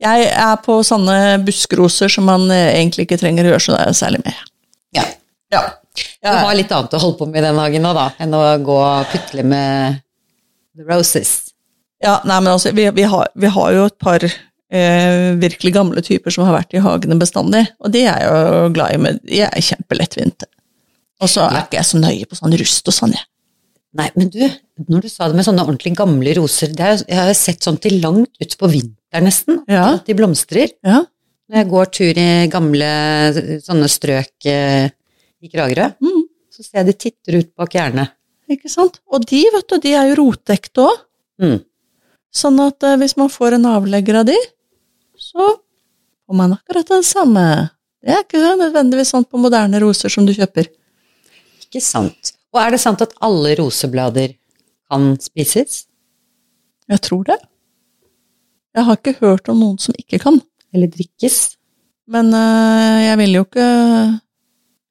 [0.03, 4.23] Jeg er på sånne buskroser som man eh, egentlig ikke trenger å gjøre så særlig
[4.25, 4.41] med.
[4.97, 5.05] Ja.
[5.53, 5.63] Ja.
[5.97, 8.43] Du har litt annet å holde på med i den hagen nå, da, enn å
[8.67, 10.01] gå og putle med
[10.77, 11.53] the roses.
[12.05, 16.03] Ja, nei, men altså, vi, vi, har, vi har jo et par eh, virkelig gamle
[16.05, 19.41] typer som har vært i hagene bestandig, og de er jo glad i, med de
[19.47, 20.49] er kjempelettvinte.
[21.25, 23.25] Og så er ikke jeg så nøye på sånn rust og sånn, jeg.
[23.97, 24.43] Nei, men du,
[24.93, 27.79] når du sa det med sånne ordentlig gamle roser det er, Jeg har sett sånn
[27.81, 29.95] til langt utpå vinteren nesten, Ja.
[29.95, 30.75] at de blomstrer.
[30.85, 30.99] Ja.
[31.49, 32.91] Når jeg går tur i gamle
[33.65, 34.91] sånne strøk eh,
[35.41, 36.23] i Kragerø, Mm.
[36.53, 38.09] så ser jeg de titter ut bak gjerdene.
[38.53, 39.01] Ikke sant?
[39.11, 41.01] Og de, vet du, de er jo rotekte òg.
[41.43, 41.59] Mm.
[42.37, 44.37] Sånn at eh, hvis man får en avlegger av de,
[45.19, 45.49] så
[46.27, 47.45] får man akkurat det samme.
[48.05, 50.69] Det er ikke nødvendigvis sånn på moderne roser som du kjøper.
[51.65, 52.35] Ikke sant.
[52.55, 54.37] Og er det sant at alle roseblader
[54.87, 55.85] kan spises?
[56.87, 57.41] Jeg tror det.
[58.77, 60.39] Jeg har ikke hørt om noen som ikke kan.
[60.77, 61.57] Eller drikkes?
[62.13, 63.71] Men eh, jeg ville jo ikke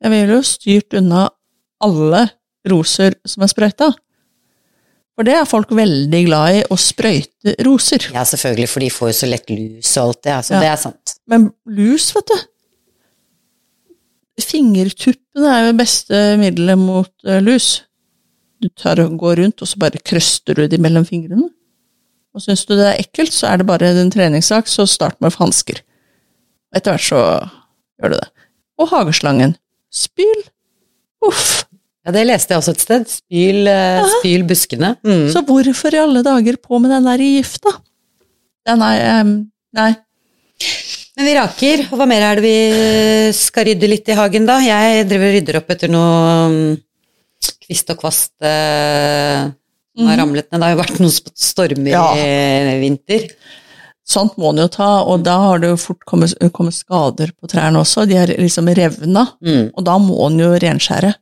[0.03, 1.21] Jeg ville jo styrt unna
[1.85, 2.25] alle
[2.71, 3.91] roser som er sprøyta.
[5.15, 8.09] For det er folk veldig glad i, å sprøyte roser.
[8.11, 10.33] Ja, selvfølgelig, for de får jo så lett lus og alt det.
[10.41, 10.59] Altså, Ja.
[10.65, 11.13] Det er sant.
[11.31, 12.37] Men lus, vet du
[14.43, 17.85] Fingertuppene er jo det beste middelet mot eh, lus.
[18.59, 21.47] Du tar og går rundt, og så bare krøster du de mellom fingrene.
[22.35, 25.37] Og syns du det er ekkelt, så er det bare en treningssak, så start med
[25.39, 25.79] hansker.
[26.75, 27.21] Etter hvert så
[28.01, 28.27] gjør du det.
[28.83, 29.55] Og hageslangen.
[29.95, 30.43] Spyl.
[31.23, 31.63] Uff.
[32.05, 33.05] Ja, det leste jeg også et sted.
[33.09, 34.91] Spyl, eh, spyl buskene.
[35.05, 35.25] Mm.
[35.33, 37.71] Så hvorfor i alle dager på med den der i gift, da?
[38.69, 39.31] Den er um,
[39.75, 39.91] Nei.
[41.17, 44.57] Men vi raker, og hva mer er det vi skal rydde litt i hagen da?
[44.63, 46.73] Jeg driver og rydder opp etter noe mm,
[47.65, 49.45] kvist og kvast eh,
[49.95, 50.21] som har Mhm.
[50.21, 50.59] ramlet ned.
[50.59, 51.15] Det har jo vært noen
[51.47, 52.05] stormer Ja.
[52.19, 53.29] i vinter.
[54.05, 57.47] Sånt må en jo ta, og da har det jo fort kommet, kommet skader på
[57.49, 58.05] trærne også.
[58.07, 59.71] De er liksom revna, Mm.
[59.75, 61.15] og da må en jo renskjære.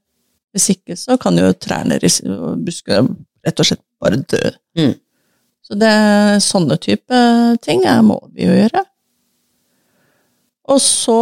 [0.53, 4.41] Hvis ikke så kan jo trærne og buskene rett og slett bare dø.
[4.77, 4.93] Mm.
[5.63, 5.93] Så det,
[6.43, 7.19] sånne type
[7.63, 8.83] ting er, må vi jo gjøre.
[10.73, 11.19] Og så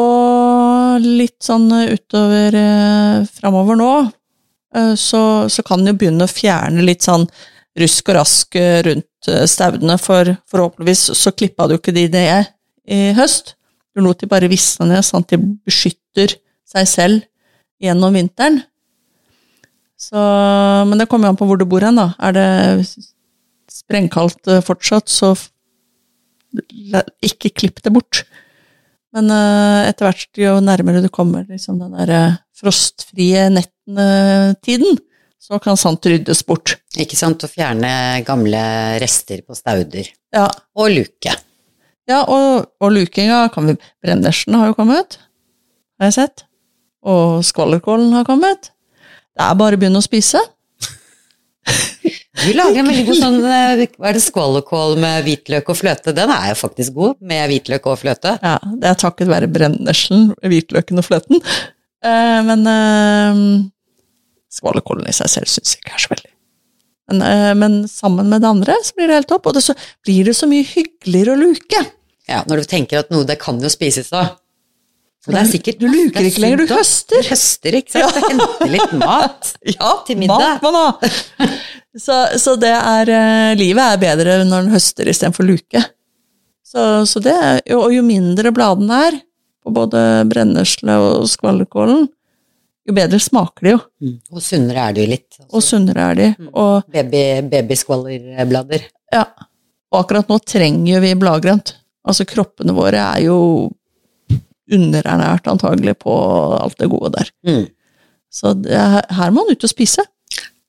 [1.01, 3.93] litt sånn utover eh, framover nå,
[4.75, 7.25] eh, så, så kan en jo begynne å fjerne litt sånn
[7.79, 12.27] rusk og rask eh, rundt eh, staudene, for forhåpentligvis så klippa du ikke de det
[12.85, 13.55] i høst.
[13.95, 16.37] Du lot de bare visne ned, sånn at de beskytter
[16.69, 17.25] seg selv
[17.81, 18.61] gjennom vinteren.
[20.01, 20.21] Så,
[20.89, 22.07] men det kommer jo an på hvor du bor hen, da.
[22.25, 22.47] Er det
[23.71, 25.35] sprengkaldt eh, fortsatt, så
[27.23, 28.23] ikke klipp det bort.
[29.15, 34.99] Men eh, etter hvert, jo nærmere du kommer liksom den der eh, frostfrie nettene-tiden,
[35.41, 36.75] så kan sant ryddes bort.
[37.01, 37.43] Ikke sant?
[37.43, 37.91] Å fjerne
[38.27, 38.61] gamle
[39.01, 40.11] rester på stauder.
[40.33, 41.33] Ja, Og luke.
[42.09, 45.17] ja og, og lukinga kan vi Brennersen har jo kommet,
[45.99, 46.45] har jeg sett.
[47.01, 48.69] Og skvallerkålen har kommet.
[49.37, 50.41] Det er bare å begynne å spise.
[52.41, 56.13] Du lager en veldig god sånn eh, Hva er det, skålekål med hvitløk og fløte?
[56.17, 58.33] Den er jo faktisk god, med hvitløk og fløte.
[58.41, 61.43] Ja, det er takket være brenneslen, hvitløken og fløten.
[62.01, 63.41] Eh, men eh,
[64.57, 66.31] skvallerkålen i seg selv syns jeg ikke er så veldig.
[67.11, 69.75] Men, eh, men sammen med det andre så blir det helt topp, og det så,
[70.05, 71.83] blir det så mye hyggeligere å luke.
[72.29, 74.31] Ja, når du tenker at noe det kan jo spises da.
[75.27, 77.21] Og det er sikkert Du luker er ikke lenger, du høster.
[77.21, 78.15] Du høster, ikke sant?
[78.17, 78.29] Ja.
[78.31, 79.51] henter litt mat.
[79.75, 80.39] Ja, Til middag.
[80.41, 81.49] mat må man ha!
[81.99, 85.81] Så, så det er eh, Livet er bedre når en høster istedenfor luke.
[86.65, 87.35] Så, så det
[87.69, 89.19] jo- og jo mindre bladene er,
[89.61, 92.07] på både brennesle og skvallerkålen,
[92.87, 94.15] jo bedre smaker de jo, Mm.
[94.33, 95.27] Og sunnere er de litt.
[95.37, 95.49] litt.
[95.53, 96.29] og sunnere er de.
[96.57, 98.87] Og, Baby, babyskvallerblader.
[99.13, 99.25] ja,
[99.91, 101.75] og akkurat nå trenger vi bladgrønt.
[102.07, 103.69] Altså, kroppene våre er jo
[104.73, 106.13] underernært antagelig på
[106.57, 107.31] alt det gode der.
[107.47, 107.65] Mm.
[108.31, 110.05] Så det er, her må han ut og spise.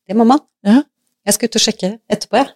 [0.09, 0.43] Det må man.
[0.67, 0.81] Ja.
[1.27, 2.51] Jeg skal ut og sjekke etterpå, jeg.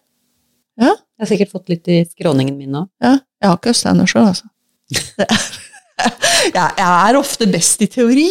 [0.82, 0.90] Ja.
[0.92, 2.82] Jeg har sikkert fått litt i skråningen min nå.
[3.00, 4.50] Ja, jeg har ikke østlender sjøl, altså.
[6.52, 8.28] Jeg er ofte best i teori.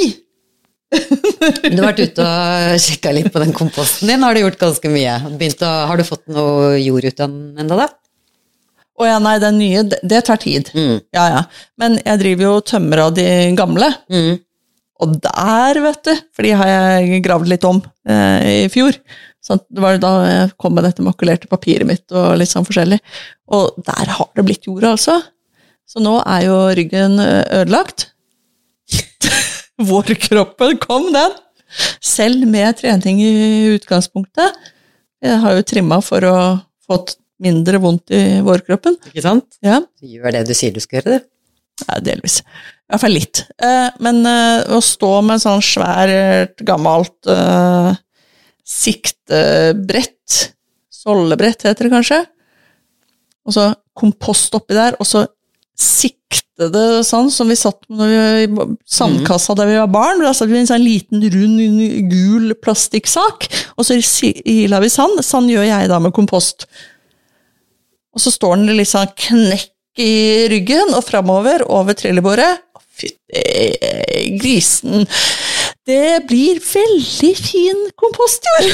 [0.93, 4.91] Du har vært ute og sjekka litt på den komposten din, har du gjort ganske
[4.93, 5.15] mye.
[5.25, 7.89] Å, har du fått noe jord ut av den ennå, da?
[8.95, 10.71] Å ja, nei, den nye, det, det tar tid.
[10.75, 10.97] Mm.
[11.15, 11.43] Ja, ja.
[11.81, 13.27] Men jeg driver jo og tømmer av de
[13.57, 13.89] gamle.
[14.11, 14.37] Mm.
[15.03, 18.95] Og der, vet du, for de har jeg gravd litt om eh, i fjor.
[19.43, 23.01] Så det var da jeg kom med dette makulerte papiret mitt og litt sånn forskjellig.
[23.53, 25.19] Og der har det blitt jord, altså.
[25.85, 28.07] Så nå er jo ryggen ødelagt.
[28.09, 28.11] ødelagt.
[29.75, 31.33] Vårkroppen kom, den!
[31.99, 34.55] Selv med trening i utgangspunktet.
[35.25, 36.35] Jeg har jo trimma for å
[36.85, 37.01] få
[37.43, 38.97] mindre vondt i vårkroppen.
[39.11, 39.57] Ikke sant?
[39.65, 39.81] Ja.
[40.01, 41.31] Du gjør det du sier du skal gjøre, du.
[41.83, 42.39] Ja, delvis.
[42.39, 43.43] I hvert fall litt.
[43.59, 47.91] Eh, men eh, å stå med sånn svært, gammelt eh,
[48.65, 50.41] siktebrett,
[50.93, 52.21] sollebrett heter det kanskje,
[53.45, 55.25] og så kompost oppi der, og så
[55.75, 60.23] sikte det sånn som vi satt med når vi i sandkassa da vi var barn.
[60.23, 61.59] Da satt vi i en sånn liten, rund,
[62.11, 65.19] gul plastikksak, og så hila vi sand.
[65.25, 66.69] Sånn gjør jeg da med kompost.
[68.15, 72.53] Og så står den litt sånn knekk i ryggen og framover over trellebordet.
[72.95, 73.43] Fytti
[74.39, 75.03] grisen.
[75.85, 78.69] Det blir veldig fin kompostjord!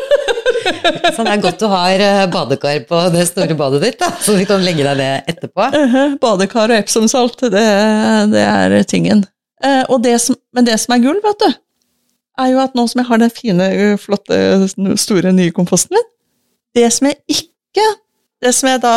[1.14, 4.34] Så det er godt du har eh, badekar på det store badet ditt, da, så
[4.36, 5.68] du kan legge deg det etterpå.
[5.74, 6.16] Uh-huh.
[6.20, 7.64] Badekar og Epsomsalt, det,
[8.32, 9.24] det er tingen.
[9.64, 11.48] Uh, og det som, men det som er gull, vet du,
[12.42, 14.38] er jo at nå som jeg har den fine, flotte,
[15.00, 16.06] store nye komposten min
[16.76, 17.86] Det som jeg ikke
[18.40, 18.94] Det som jeg da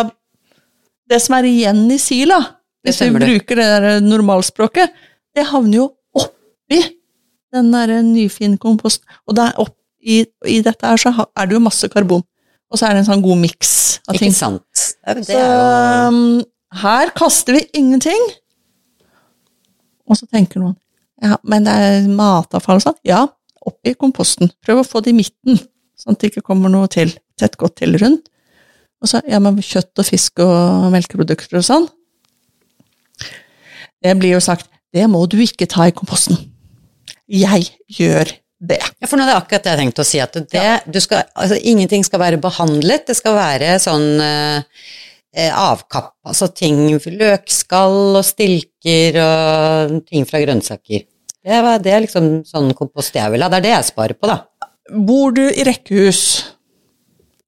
[1.10, 2.38] Det som er igjen i sila,
[2.84, 4.92] hvis vi bruker det der normalspråket,
[5.36, 6.80] det havner jo oppi
[7.54, 9.06] den der nyfine komposten.
[9.28, 12.24] Og der opp, i, i, dette her så er det jo masse karbon.
[12.72, 13.74] Og så er det en sånn god miks
[14.08, 14.32] av ting.
[14.32, 14.86] Ikke sant.
[15.06, 15.52] Det så jo...
[16.08, 16.42] um,
[16.84, 18.26] her kaster vi ingenting.
[20.10, 20.80] Og så tenker noen
[21.24, 23.00] ja, men det er matavfall og sånn.
[23.08, 23.22] Ja,
[23.64, 24.52] oppi komposten.
[24.66, 25.62] Prøv å få det i midten,
[25.96, 28.28] sånn at det ikke kommer noe til, tett godt til rundt.
[29.04, 31.90] Og så ja, men kjøtt og fisk og melkeprodukter og sånn.
[34.04, 36.38] Det blir jo sagt det må du ikke ta i komposten.
[37.28, 38.30] Jeg gjør
[38.64, 38.80] det.
[39.02, 41.02] Ja, for nå er det akkurat det jeg tenkte å si, at det, ja.
[41.02, 48.20] skal, altså, ingenting skal være behandlet, det skal være sånn eh, avkapp, altså ting, løkskall
[48.20, 51.08] og stilker og ting fra grønnsaker.
[51.44, 54.16] Det er, det er liksom sånn kompost jeg vil ha, det er det jeg sparer
[54.16, 54.44] på, da.
[54.94, 56.22] Bor du i rekkehus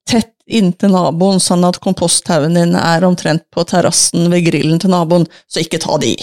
[0.07, 5.25] tett inntil naboen, sånn at komposthaugen din er omtrent på terrassen ved grillen til naboen,
[5.49, 6.13] så ikke ta de.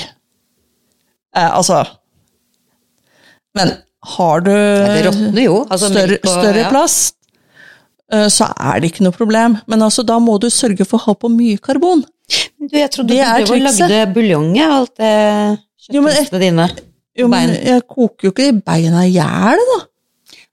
[1.36, 1.82] Eh, altså
[3.56, 3.74] Men
[4.16, 5.64] har du jo.
[5.70, 6.70] Altså, større, på, større ja.
[6.70, 6.96] plass,
[8.12, 9.58] eh, så er det ikke noe problem.
[9.70, 12.04] Men altså, da må du sørge for å ha på mye karbon.
[12.62, 15.14] Du, jeg trodde Det du lagde buljong av alt det
[15.88, 16.68] kjøttet dine.
[17.18, 19.80] Jo, men jeg koker jo ikke beina i hjel, da.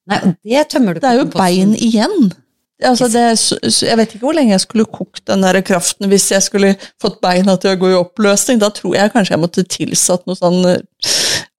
[0.09, 2.31] Nei, det tømmer du Det er jo bein igjen.
[2.87, 3.23] Altså det,
[3.83, 6.69] jeg vet ikke hvor lenge jeg skulle kokt den der kraften hvis jeg skulle
[7.01, 8.61] fått beina til å gå i oppløsning.
[8.61, 11.11] Da tror jeg kanskje jeg måtte tilsatt noe sånn eh,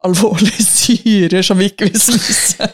[0.07, 2.71] alvorlige syrer som vi ikke vil spise.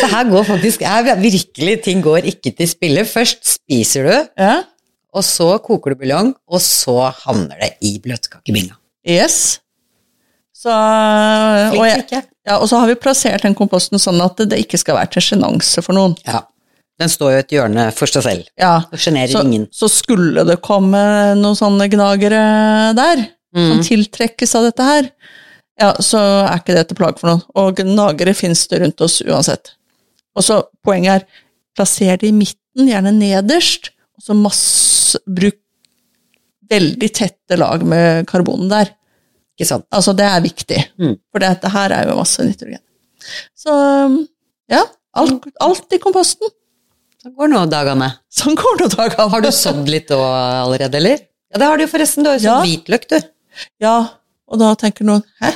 [0.00, 3.06] Så her går faktisk her, virkelig ting går ikke til spille.
[3.06, 4.58] Først spiser du, Ja,
[5.14, 8.76] og så koker du buljong, og så havner det i bløtkakebinga.
[9.06, 9.60] yes.
[10.60, 12.04] Så, og, jeg,
[12.44, 15.24] ja, og så har vi plassert den komposten sånn at det ikke skal være til
[15.30, 16.18] sjenanse for noen.
[16.26, 16.42] Ja.
[17.00, 18.48] Den står jo et hjørne for seg selv.
[18.60, 19.66] Ja, Og sjenerer så, ingen.
[19.72, 21.00] så skulle det komme
[21.38, 22.40] noen sånne gnagere
[22.98, 23.22] der,
[23.56, 23.84] som Mm.
[23.86, 25.08] tiltrekkes av dette her,
[25.80, 27.42] ja, så er ikke det til plage for noen.
[27.56, 29.72] Og gnagere finnes det rundt oss uansett.
[30.36, 31.26] Og så poenget er,
[31.74, 35.56] plasser det i midten, gjerne nederst, og så masse, bruk
[36.70, 38.92] veldig tette lag med karbonen der.
[39.58, 39.86] Ikke sant?
[39.92, 41.16] Altså, det er viktig, Mm.
[41.32, 42.78] for dette her er jo masse nitrogen.
[43.56, 43.72] Så
[44.70, 44.84] ja,
[45.16, 46.48] alt, alt i komposten.
[47.20, 48.06] Så går nå dagene.
[48.32, 49.26] Sånn går nå dagene.
[49.32, 51.18] Har du sådd litt òg allerede, eller?
[51.52, 52.24] Ja, det har du jo forresten.
[52.24, 52.54] Du har jo Ja.
[52.60, 53.18] sådd hvitløk, du.
[53.82, 53.96] Ja,
[54.48, 55.50] og da tenker noen Hæ?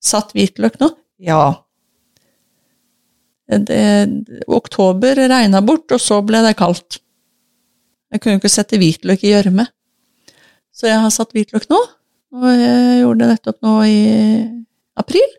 [0.00, 0.92] Satt hvitløk nå?
[1.18, 1.40] Ja.
[3.48, 3.82] Det,
[4.46, 6.98] oktober regna bort, og så ble det kaldt.
[8.12, 9.66] Jeg kunne ikke sette hvitløk i gjørme.
[10.72, 11.80] Så jeg har satt hvitløk nå,
[12.36, 13.98] og jeg gjorde det nettopp nå i
[15.00, 15.32] april.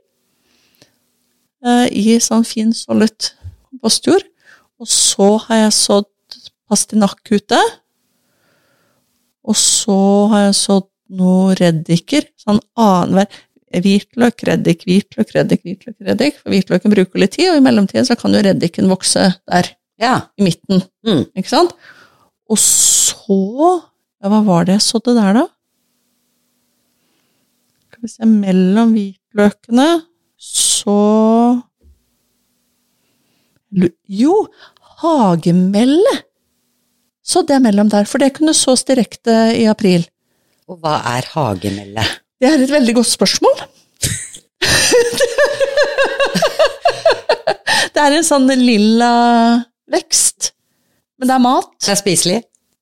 [1.63, 3.31] Eh, I sånn fin, sollet
[3.69, 4.25] kompostjord.
[4.79, 6.07] Og så har jeg sådd
[6.69, 7.59] pastinakkute.
[9.49, 9.97] Og så
[10.31, 10.87] har jeg sådd
[11.19, 13.29] noen reddiker, sånn annenhver
[13.69, 16.37] hvitløk, reddik, hvitløk, reddik, hvitløk, reddik.
[16.41, 20.29] For hvitløken bruker litt tid, og i mellomtiden så kan jo reddiken vokse der Ja.
[20.39, 20.83] i midten.
[21.05, 21.25] Mm.
[21.35, 21.73] Ikke sant?
[22.49, 23.81] Og så
[24.21, 25.45] ja, Hva var det jeg sådde der, da?
[27.87, 29.87] Skal vi se Mellom hvitløkene
[30.39, 30.95] så
[34.09, 34.47] Jo,
[35.01, 36.15] hagemelle
[37.29, 40.05] sådde jeg mellom der, for det kunne sås direkte i april.
[40.69, 42.03] Og hva er hagemelle?
[42.41, 43.57] Det er et veldig godt spørsmål.
[47.93, 49.11] det er en sånn lilla
[49.91, 50.51] vekst,
[51.19, 51.69] men det er mat.
[51.83, 52.39] Det er spiselig.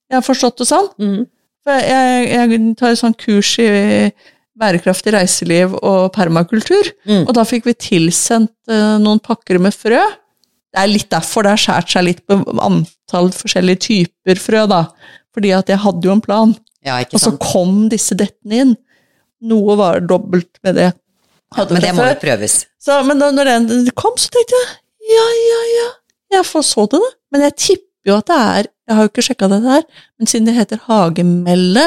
[0.08, 0.88] Jeg har forstått det sånn.
[1.02, 1.24] Mm.
[1.68, 3.68] Jeg, jeg tar et sånt kurs i
[4.58, 7.26] bærekraftig reiseliv og permakultur, Mm.
[7.28, 10.00] og da fikk vi tilsendt eh, noen pakker med frø.
[10.74, 14.84] Det er litt derfor det har skåret seg litt på antall forskjellige typer frø, da.
[15.36, 18.74] Fordi at jeg hadde jo en plan, Ja, og så kom disse dettene inn.
[19.48, 20.92] Noe var dobbelt med det.
[21.56, 22.58] Hadde ja, Men det må jo prøves.
[22.82, 24.68] Så, men da når den kom, så tenkte jeg
[25.08, 25.88] ja, ja, ja,
[26.38, 27.12] jeg får så det, da.
[27.32, 29.82] Men jeg tipper jo at det er Jeg har jo ikke sjekka dette her,
[30.16, 31.82] men siden det heter hagemelle,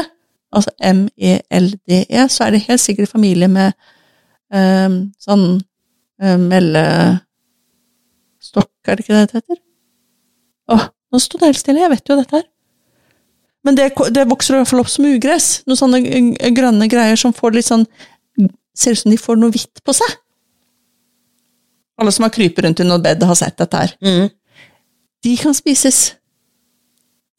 [0.53, 3.73] altså M-E-L-D-E, E, så er det helt sikkert familie med
[4.53, 5.47] um, sånn
[6.21, 6.37] eh,
[8.51, 9.61] mellestokk, er det ikke det det heter?
[10.71, 12.47] Åh, nå sto det helt stille, jeg vet jo dette her.
[13.65, 15.63] Men det, det vokser i hvert fall opp som ugress.
[15.67, 16.01] Noen sånne
[16.57, 17.87] grønne greier som får litt sånn
[18.81, 20.13] Ser ut som de får noe hvitt på seg.
[22.01, 23.91] Alle som har krypet rundt i noe bed, har sett dette her.
[24.01, 24.31] Mm.
[25.27, 26.15] De kan spises.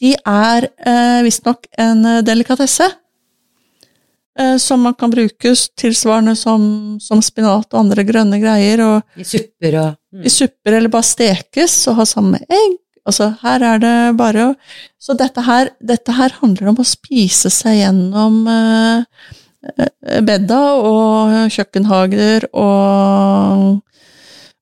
[0.04, 2.92] De er eh, visstnok en eh, delikatesse.
[4.40, 6.62] Eh, som man kan bruke tilsvarende som,
[7.04, 8.84] som spinat og andre grønne greier.
[8.86, 10.24] Og I supper og mm.
[10.24, 12.78] i supper eller bare stekes og ha sammen med egg.
[13.02, 14.56] Altså, her er det bare å
[15.02, 19.04] Så dette her, dette her handler om å spise seg gjennom eh,
[19.74, 23.82] eh, bedda og kjøkkenhager og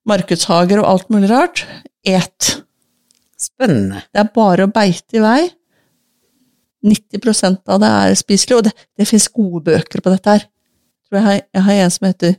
[0.08, 1.66] markedshager og alt mulig rart.
[2.02, 2.54] Et.
[3.40, 4.02] Spennende.
[4.08, 5.42] Det er bare å beite i vei.
[6.86, 10.46] 90% av det er spiselig, og det, det fins gode bøker på dette her.
[11.10, 12.38] Jeg har, jeg har en som heter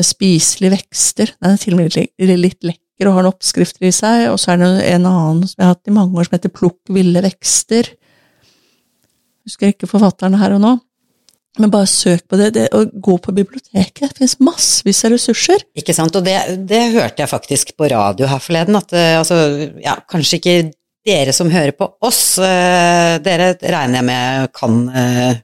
[0.00, 1.34] Spiselige vekster.
[1.36, 4.30] Den er til og med litt, litt lekker og har noen oppskrifter i seg.
[4.32, 6.54] Og så er det en annen som jeg har hatt i mange år, som heter
[6.54, 7.90] Plukk ville vekster.
[9.44, 10.72] Husker ikke forfatteren her og nå.
[11.60, 12.54] Men bare søk på det.
[12.56, 14.14] det og gå på biblioteket.
[14.14, 15.66] Det finnes massevis av ressurser.
[15.76, 16.38] Ikke sant, og det,
[16.70, 19.42] det hørte jeg faktisk på radio her forleden, at eh, altså,
[19.82, 20.56] ja, kanskje ikke
[21.06, 25.40] dere som hører på oss, eh, dere regner jeg med kan eh,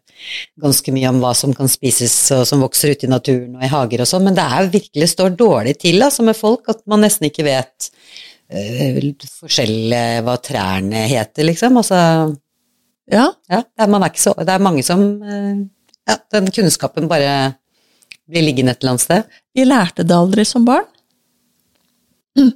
[0.61, 3.71] ganske mye om hva som kan spises og som vokser ute i naturen og i
[3.73, 7.03] hager og sånn, men det er virkelig står dårlig til altså, med folk at man
[7.07, 7.91] nesten ikke vet
[8.51, 9.01] eh,
[9.41, 11.81] forskjell hva trærne heter, liksom.
[11.83, 12.03] Altså,
[13.09, 15.03] Ja, ja, det er, man er ikke så, det er mange som
[16.09, 17.57] Ja, den kunnskapen bare
[18.29, 19.37] blir liggende et eller annet sted.
[19.57, 20.87] Vi lærte det aldri som barn.
[22.39, 22.53] Mm.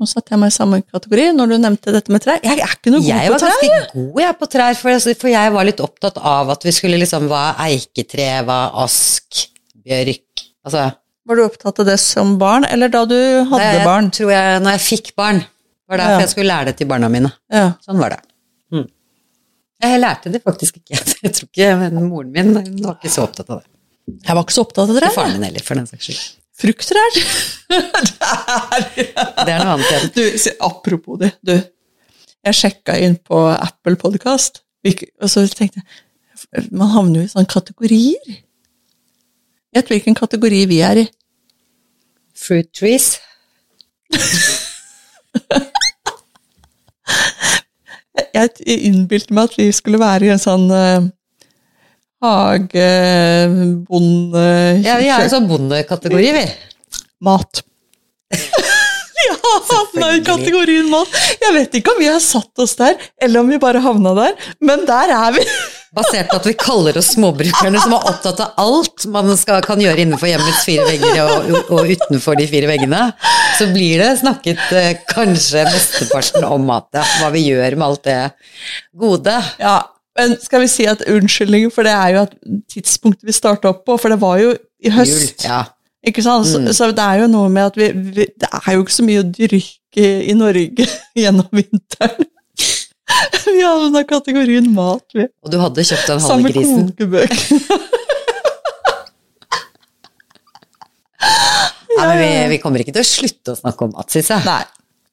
[0.00, 2.38] Nå satte jeg meg i samme kategori når du nevnte dette med trær.
[2.46, 3.20] Jeg er ikke noe god på trær.
[3.20, 6.64] Jeg var ganske god jeg, på trær, for, for jeg var litt opptatt av at
[6.64, 9.42] vi skulle liksom Hva er eiketre, hva er ask,
[9.84, 10.86] bjørk Altså
[11.28, 13.18] Var du opptatt av det som barn, eller da du
[13.52, 14.08] hadde det barn?
[14.16, 15.42] tror jeg Når jeg fikk barn,
[15.90, 16.24] var derfor Ja.
[16.24, 17.30] jeg skulle lære det til barna mine.
[17.52, 17.66] Ja.
[17.84, 18.20] Sånn var det.
[18.72, 18.88] Mm.
[19.84, 20.96] Jeg lærte det faktisk ikke.
[21.24, 23.68] Jeg tror ikke men Moren min var ikke så opptatt av det.
[24.26, 25.14] Jeg var ikke så opptatt av Ikke trær.
[25.16, 26.20] faren min heller, for den saks skyld.
[26.60, 27.14] Frukttrær.
[28.90, 30.10] Det er noe annet igjen.
[30.12, 30.22] Du,
[30.66, 31.54] apropos det, du.
[32.44, 35.86] Jeg sjekka inn på Apple Podcast, og så tenkte jeg
[36.72, 38.38] Man havner jo i sånne kategorier.
[39.76, 41.06] Gjett hvilken kategori vi er i.
[42.36, 43.12] Fruit trees.
[48.34, 50.66] Jeg innbilte meg at vi skulle være i en sånn
[52.20, 52.88] hage,
[53.88, 54.46] bonde...
[54.84, 56.44] Ja, vi er jo sånn bondekategori, vi.
[57.24, 57.62] Mat.
[59.26, 59.36] ja,
[59.70, 61.20] havna i kategorien mat.
[61.40, 64.48] Jeg vet ikke om vi har satt oss der, eller om vi bare havna der,
[64.64, 65.44] men der er vi.
[65.96, 69.80] Basert på at vi kaller oss småbrukerne som er opptatt av alt man skal, kan
[69.82, 73.08] gjøre innenfor hjemmets fire vegger og, og utenfor de fire veggene,
[73.58, 77.02] så blir det snakket eh, kanskje mesteparten om mat, ja.
[77.18, 78.20] Hva vi gjør med alt det
[79.02, 79.34] gode.
[79.58, 79.80] Ja,
[80.18, 82.32] men skal vi si at unnskyldningen for det er jo at
[82.72, 85.44] tidspunktet vi starta opp på, for det var jo i høst.
[85.46, 85.62] Ja.
[86.06, 86.48] Ikke sant?
[86.48, 89.04] Så, så det er jo noe med at vi, vi Det er jo ikke så
[89.04, 90.86] mye å dyrke i Norge
[91.22, 92.28] gjennom vinteren.
[93.50, 95.24] Vi havna kategorien mat, vi.
[95.42, 96.90] Og du hadde kjøpt den halve Samme grisen.
[96.92, 97.32] kokebøk.
[101.96, 104.44] Ja, men vi, vi kommer ikke til å slutte å snakke om mat, syns jeg.
[104.46, 104.62] Nei.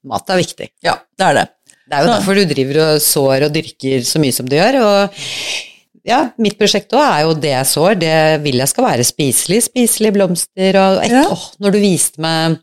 [0.08, 0.70] Mat er viktig.
[0.86, 1.46] Ja, det er det.
[1.88, 4.78] Det er jo derfor du driver og sår og dyrker så mye som du gjør.
[4.84, 5.22] Og
[6.08, 9.62] ja, mitt prosjekt òg er jo det jeg sår, det vil jeg skal være spiselig.
[9.70, 11.24] Spiselige blomster og et, Ja.
[11.32, 12.60] åh, Når du viste meg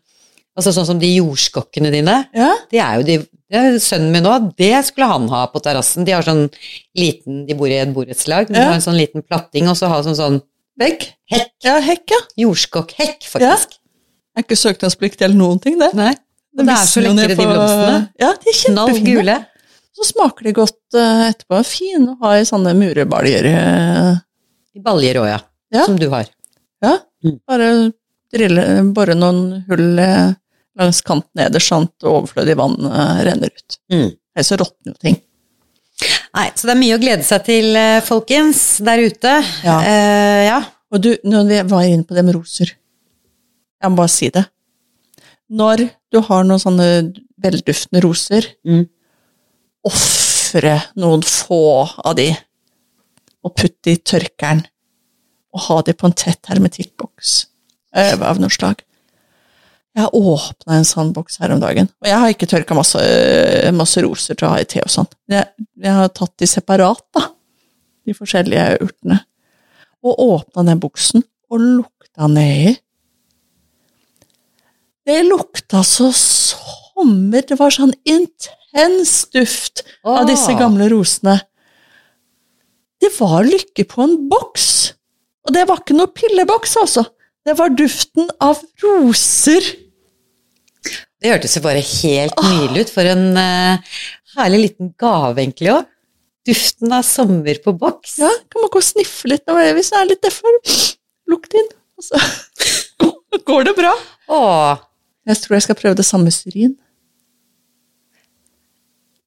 [0.56, 3.16] Altså sånn som de jordskokkene dine, Ja, det er jo de
[3.50, 6.04] det Sønnen min òg, det skulle han ha på terrassen.
[6.06, 6.48] De har sånn
[6.96, 8.66] liten De bor i et borettslag, men de Ja.
[8.68, 10.42] har en sånn liten platting, og så har sånn sånn
[10.78, 11.08] vegg.
[11.30, 11.50] hekk.
[11.64, 12.20] Ja, hekk, ja.
[12.46, 13.78] Jordskokkhekk, faktisk.
[14.36, 15.92] Er ikke søknadspliktig eller noen ting, det.
[15.94, 16.14] Nei.
[16.54, 17.96] Det, er så lekre, de blomstene.
[18.22, 19.36] Ja, de er kjempefine.
[19.94, 21.58] Så smaker de godt uh, etterpå.
[21.66, 23.46] Fine å ha i sånne murebaljer.
[23.50, 24.14] eh.
[24.74, 25.40] I baljer òg, ja.
[25.74, 25.84] Ja.
[25.88, 26.30] Som du har.
[26.84, 27.38] Ja, Mm.
[27.48, 27.66] bare
[28.34, 30.34] drille, bore noen hull eh,
[30.76, 33.78] langs kanten nederst, sånn at overflødig vann uh, renner ut.
[33.88, 34.10] Mm.
[34.36, 35.16] Ellers så råtner jo ting.
[36.34, 39.34] Nei, så det er mye å glede seg til, folkens, der ute.
[39.64, 39.76] Ja.
[39.80, 40.58] Uh, ja.
[40.92, 44.44] Og du, når vi var inne på det med roser Jeg må bare si det.
[45.54, 46.88] Når du har noen sånne
[47.44, 48.86] velduftende roser, Mm.
[49.84, 51.58] ofre noen få
[52.04, 52.30] av de,
[53.44, 54.62] og putte de i tørkeren,
[55.54, 57.34] og ha de på en tett hermetikkboks
[57.94, 58.80] av noe slag.
[59.94, 62.98] Jeg åpna en sånn boks her om dagen, og jeg har ikke tørka masse,
[63.76, 65.06] masse roser til å ha i te og sånn.
[65.30, 65.46] Jeg,
[65.78, 67.28] jeg har tatt de separat, da,
[68.08, 69.20] de forskjellige urtene,
[70.02, 72.74] og åpna den boksen og lukta nedi.
[75.04, 81.36] Det lukta så sommer, det var sånn intens duft av disse gamle rosene.
[83.02, 84.68] Det var lykke på en boks!
[85.44, 87.04] Og det var ikke noe pilleboks, altså.
[87.44, 89.66] Det var duften av roser.
[91.20, 92.94] Det hørtes jo bare helt nydelig ut.
[92.94, 93.98] For en uh,
[94.38, 95.90] herlig liten gave, egentlig òg.
[96.48, 98.16] Duften av sommer på boks.
[98.20, 100.58] Ja, kan man gå og sniffe litt når hvis det er litt derfor.
[101.28, 102.20] Lukt inn, og så
[103.48, 103.92] går det bra.
[104.32, 104.82] Åh,
[105.24, 106.74] Jeg tror jeg skal prøve det samme med syrin.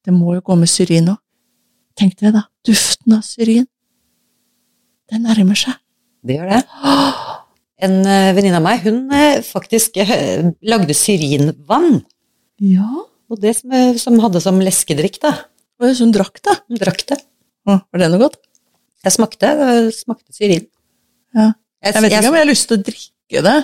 [0.06, 1.18] Det må jo gå med syrin òg.
[1.98, 3.66] Tenk deg da, duften av syrin.
[5.08, 5.74] Det nærmer seg.
[6.22, 6.62] det gjør det.
[7.86, 12.00] En uh, venninne av meg, hun eh, faktisk eh, lagde syrinvann.
[12.62, 13.04] Ja.
[13.30, 15.34] Og det som, eh, som hadde som leskedrikk, da.
[15.78, 16.56] Så hun drakk det.
[16.66, 17.20] Hun drakk det.
[17.68, 18.40] Å, Var det noe godt?
[19.06, 20.66] Jeg smakte, det smakte syrin.
[21.36, 21.52] Ja.
[21.84, 23.58] Jeg vet ikke om jeg har lyst til å drikke det.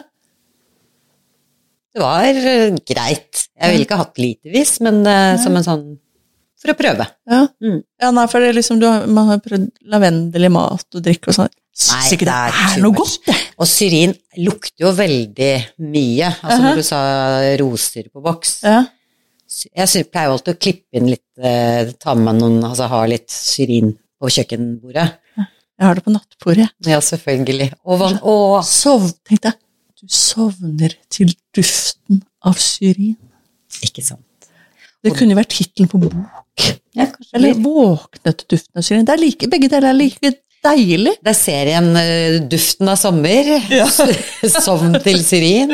[1.94, 3.44] Det var eh, greit.
[3.54, 5.84] Jeg ville ikke hatt litervis, men uh, som en sånn
[6.64, 7.04] For å prøve.
[7.30, 7.82] Ja, Mm.
[8.00, 11.04] ja nei, for det er liksom, du har, man har prøvd lavendel i mat og
[11.04, 11.52] drikke og sånn.
[11.74, 13.34] Syns ikke det det er er noe godt, det.
[13.58, 16.28] Og syrin lukter jo veldig mye.
[16.30, 16.68] Altså Aha.
[16.68, 17.00] når du sa
[17.60, 18.52] roser på boks.
[18.64, 18.78] Ja.
[19.74, 23.28] Jeg pleier jo alltid å klippe inn litt, eh, ta med noen, altså ha litt
[23.30, 25.08] syrin på kjøkkenbordet.
[25.74, 26.68] Jeg har det på nattbordet.
[26.86, 27.72] Ja, selvfølgelig.
[27.90, 28.34] Og å,
[28.66, 29.58] Sov, tenkte deg.
[30.04, 33.16] Du sovner til duften av syrin.
[33.84, 34.48] ikke sant.
[35.04, 36.14] Det kunne vært tittelen på bok.
[36.94, 39.06] Ja, kanskje Eller våknet våkne til duften av syrin.
[39.08, 40.30] Det er like, begge deler er like
[40.64, 41.14] deilig.
[41.24, 43.50] Det er serien eh, Duften av sommer.
[43.72, 43.88] Ja.
[44.66, 45.72] Sovn til syrin.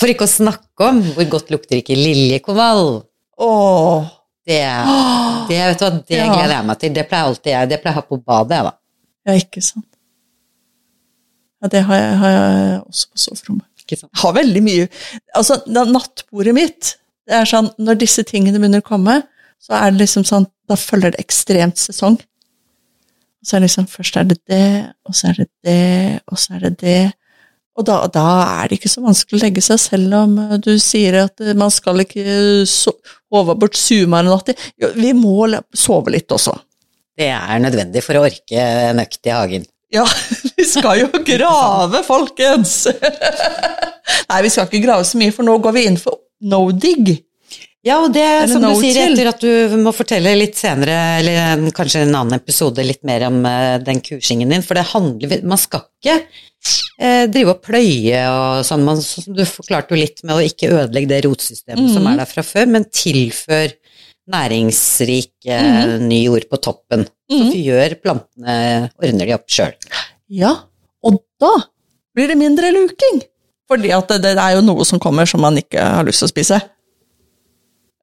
[0.00, 3.00] For ikke å snakke om hvor godt lukter ikke liljekonvall.
[3.40, 4.08] Åh.
[4.50, 4.60] Det,
[5.48, 6.28] det, vet du hva, det Ja.
[6.32, 6.92] gleder jeg meg til.
[6.96, 8.72] Det pleier alltid jeg, det pleier jeg å ha på badet, da.
[9.28, 9.86] Ja, ikke sant.
[11.60, 13.66] Ja, det har jeg, har jeg også på soverommet.
[13.90, 14.86] Jeg har veldig mye
[15.34, 16.92] Altså, nattbordet mitt
[17.26, 19.16] det er sånn, Når disse tingene begynner å komme,
[19.62, 22.20] så er det liksom sånn Da følger det ekstremt sesong.
[23.42, 24.68] Så er det liksom Først er det det,
[25.08, 27.00] og så er det det, og så er det det.
[27.78, 28.24] Og da, da
[28.60, 31.56] er det ikke så vanskelig å legge seg, selv om eh, du sier at eh,
[31.56, 32.24] man skal ikke
[32.68, 34.52] sove bort suma en natt.
[34.98, 36.56] Vi må sove litt også.
[37.16, 39.64] Det er nødvendig for å orke en økt i hagen.
[39.94, 40.04] Ja,
[40.60, 42.76] vi skal jo grave, folkens!
[44.30, 47.18] Nei, vi skal ikke grave så mye, for nå går vi inn for no dig.
[47.80, 49.14] Ja, og det Eller som du sier, chill.
[49.16, 53.38] etter at du må fortelle litt senere, eller kanskje en annen episode, litt mer om
[53.46, 58.66] uh, den kursingen din, for det handler Man skal ikke uh, drive og pløye og
[58.68, 59.00] sånn, man,
[59.32, 62.10] du forklarte jo litt med å ikke ødelegge det rotsystemet som Mhm.
[62.12, 63.72] er der fra før, men tilfør
[64.30, 67.06] næringsrik eh, ny jord på toppen.
[67.32, 67.56] Så Mhm.
[67.64, 69.72] gjør plantene Ordner de opp sjøl.
[70.30, 70.54] Ja,
[71.02, 71.52] og da
[72.14, 73.22] blir det mindre luking.
[73.70, 76.30] Fordi at det, det er jo noe som kommer som man ikke har lyst til
[76.30, 76.60] å spise.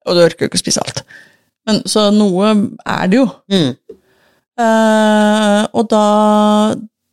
[0.08, 1.02] Og du orker jo ikke å spise alt.
[1.68, 2.54] Men, så noe
[2.88, 3.28] er det jo.
[3.52, 3.74] Mm.
[4.58, 6.06] Uh, og da,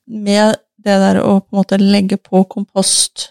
[0.07, 3.31] med det der å på en måte legge på kompost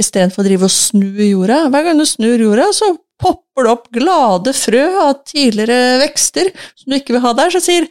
[0.00, 3.90] istedenfor å drive og snu jorda Hver gang du snur jorda, så popper det opp
[3.92, 7.90] glade frø av tidligere vekster som du ikke vil ha der, som sier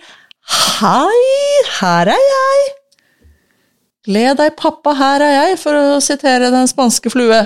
[0.50, 1.24] Hei,
[1.78, 2.79] her er jeg!
[4.08, 7.42] Gled deg, pappa, her er jeg, for å sitere den spanske flue.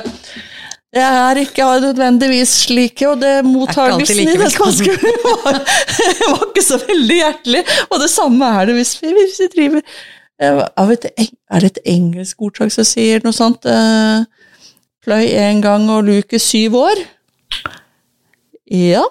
[0.93, 4.93] Det er ikke nødvendigvis slike, og det mottagelsen i den det spanske
[5.23, 5.57] var,
[6.35, 7.63] var ikke så veldig hjertelig.
[7.89, 11.81] Og det samme er det hvis vi, hvis vi driver eh, av Er det et
[11.95, 13.65] engelsk ordtak som sier noe sånt?
[13.65, 14.29] Fløy
[15.03, 17.01] Pløy én gang og luke syv år?
[18.69, 19.01] Ja.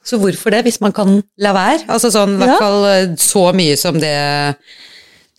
[0.00, 1.84] Så hvorfor det, hvis man kan la være?
[1.92, 2.60] Altså sånn, i hvert Ja.
[2.64, 4.16] fall eh, så mye som det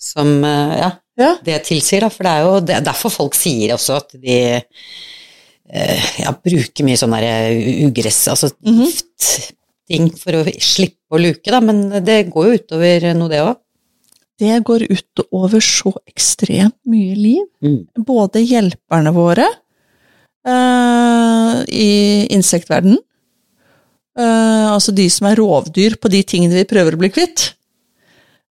[0.01, 1.35] som eh, ja, ja.
[1.43, 2.09] det tilsier, da.
[2.13, 4.37] For det er jo det er derfor folk sier også at de
[5.71, 7.15] eh, ja, bruker mye sånn
[7.87, 8.85] ugress, altså Mhm.
[8.87, 11.59] giftting for å slippe å luke, da.
[11.59, 13.55] Men det går jo utover noe, det òg.
[14.41, 17.45] Det går utover så ekstremt mye liv.
[17.61, 17.85] Mm.
[18.05, 19.45] både hjelperne våre
[20.47, 22.97] eh, i insektverdenen,
[24.17, 27.51] eh, altså de som er rovdyr på de tingene vi prøver å bli kvitt,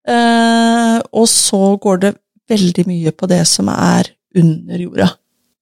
[0.08, 2.10] Uh, og så går det
[2.50, 5.08] veldig mye på det som er under jorda.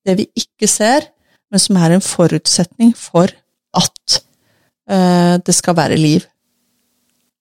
[0.07, 1.09] Det vi ikke ser,
[1.49, 3.33] men som er en forutsetning for
[3.77, 4.19] at
[4.91, 6.27] eh, det skal være liv.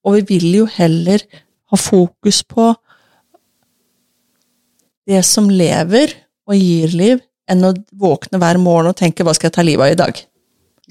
[0.08, 1.24] Og vi vil jo heller
[1.68, 2.70] ha fokus på
[5.08, 6.14] det som lever
[6.48, 9.86] og gir liv, enn å våkne hver morgen og tenke 'hva skal jeg ta livet
[9.88, 10.24] av i dag'?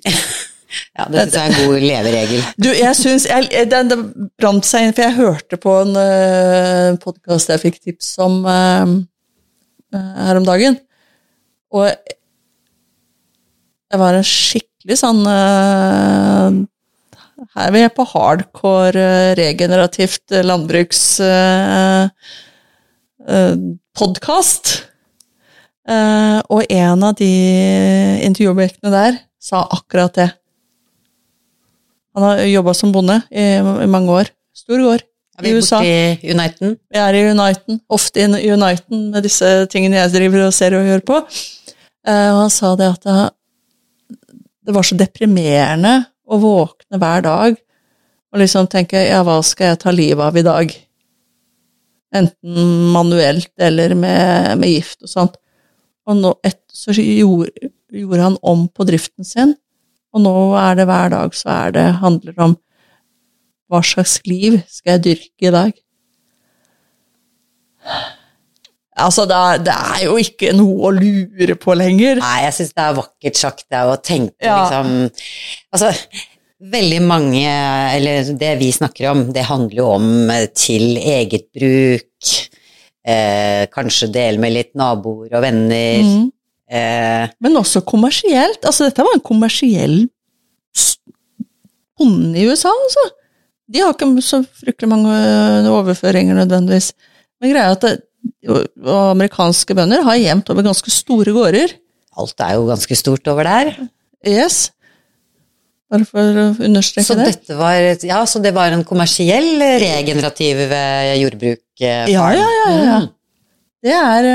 [0.96, 2.44] Ja, det syns jeg er en god leveregel.
[2.64, 3.92] Du, jeg syns jeg, Den
[4.38, 8.94] brant seg inn, for jeg hørte på en uh, podkast jeg fikk tips om eh,
[9.94, 10.78] eh, her om dagen,
[11.74, 11.90] og
[13.86, 16.50] det var en skikkelig sånn uh,
[17.56, 21.04] Her er jeg på hardcore uh, regenerativt uh, landbruks...
[21.20, 22.08] Uh,
[23.96, 24.86] podkast.
[25.86, 27.30] Eh, og en av de
[28.26, 30.28] intervjuobjektene der sa akkurat det.
[32.16, 34.30] Han har jobba som bonde i, i mange år.
[34.56, 35.02] Stor gård
[35.36, 35.82] Er i vi USA.
[35.82, 36.76] borti Uniten?
[36.88, 40.88] Vi er i Uniten, ofte i Uniten med disse tingene jeg driver og ser og
[40.88, 41.20] gjør på.
[42.08, 43.18] Eh, og han sa det at det,
[44.66, 45.94] det var så deprimerende
[46.26, 47.60] å våkne hver dag
[48.32, 50.72] og liksom tenke ja, hva skal jeg ta livet av i dag?
[52.16, 55.38] Enten manuelt eller med, med gift og sånt.
[56.06, 59.54] Og nå et, så gjorde, gjorde han om på driften sin,
[60.16, 62.54] og nå er det hver dag så er det, handler om
[63.70, 65.74] hva slags liv skal jeg dyrke i dag?
[68.96, 72.22] Altså, det er, det er jo ikke noe å lure på lenger.
[72.22, 74.62] Nei, jeg syns det er vakkert sagt, det å tenke Ja.
[74.62, 75.10] liksom
[75.76, 75.90] Altså,
[76.72, 77.50] veldig mange,
[77.92, 82.32] eller det vi snakker om, det handler jo om eh, til eget bruk.
[83.06, 86.00] Eh, kanskje dele med litt naboer og venner.
[86.02, 86.24] Mm.
[86.66, 88.64] Eh, Men også kommersielt.
[88.66, 90.08] Altså, dette var en kommersiell
[91.96, 93.04] bonde i USA, altså.
[93.72, 95.14] De har ikke så fryktelig mange
[95.72, 96.92] overføringer nødvendigvis.
[97.40, 97.96] Men greia er at det,
[98.86, 101.74] amerikanske bønder har jevnt over ganske store gårder.
[102.16, 103.72] alt er jo ganske stort over der.
[104.26, 104.70] Yes.
[105.90, 107.54] Bare for å understreke Så det.
[107.54, 111.60] var Ja, så det var en kommersiell eh, regenerativ eh, jordbruk?
[111.80, 112.98] eh, ja, ja, ja, ja.
[113.04, 113.12] Mm.
[113.86, 114.26] Det er,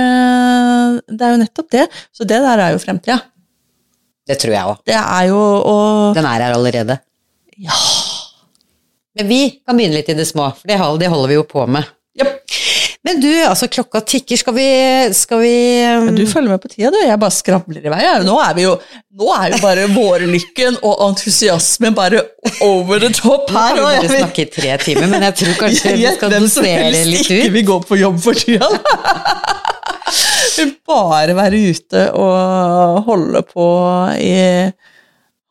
[1.12, 1.86] det er jo nettopp det.
[2.16, 3.20] Så det der er jo fremtida.
[4.28, 4.84] Det tror jeg òg.
[4.88, 5.76] Det er jo å
[6.16, 7.00] Den er her allerede.
[7.60, 7.76] Ja.
[9.20, 11.66] Men vi kan begynne litt i det små, for det det holder vi jo på
[11.68, 11.90] med.
[12.16, 12.38] Japp.
[13.02, 14.66] Men du, altså klokka tikker, skal vi,
[15.18, 15.54] skal vi
[15.90, 17.00] um, du følger med på tida, du.
[17.02, 18.02] Jeg bare skravler i vei.
[18.28, 18.76] Nå er vi jo
[19.18, 22.22] Nå er jo bare vårlykken og entusiasmen bare
[22.64, 23.74] over the top her.
[23.76, 26.36] Nå har vi bare snakket snakke i tre timer, men jeg tror kanskje vi skal
[26.38, 27.18] dosere helst ut.
[27.20, 28.70] ikke vi vil gå på jobb for tida.
[30.92, 33.68] Bare være ute og holde på
[34.20, 34.34] i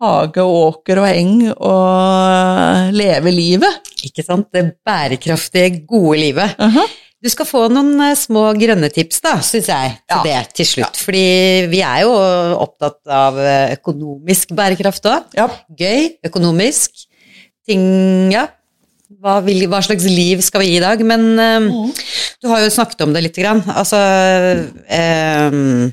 [0.01, 3.93] hage og åker og eng og leve livet.
[4.07, 4.49] Ikke sant?
[4.53, 6.57] Det bærekraftige, gode livet.
[6.61, 6.85] Aha.
[7.21, 10.23] Du skal få noen eh, små grønne tips, da, syns jeg, til Ja.
[10.25, 10.97] det til slutt.
[11.05, 12.15] Fordi vi er jo
[12.65, 15.27] opptatt av eh, økonomisk bærekraft òg.
[15.37, 15.49] Ja.
[15.77, 17.05] Gøy, økonomisk.
[17.69, 17.85] Ting,
[18.33, 18.47] ja.
[19.21, 21.01] Hva, vil, hva slags liv skal vi gi i dag?
[21.05, 21.91] Men um, Mm.
[22.41, 23.61] du har jo snakket om det lite grann.
[23.69, 23.99] Altså
[25.51, 25.91] um,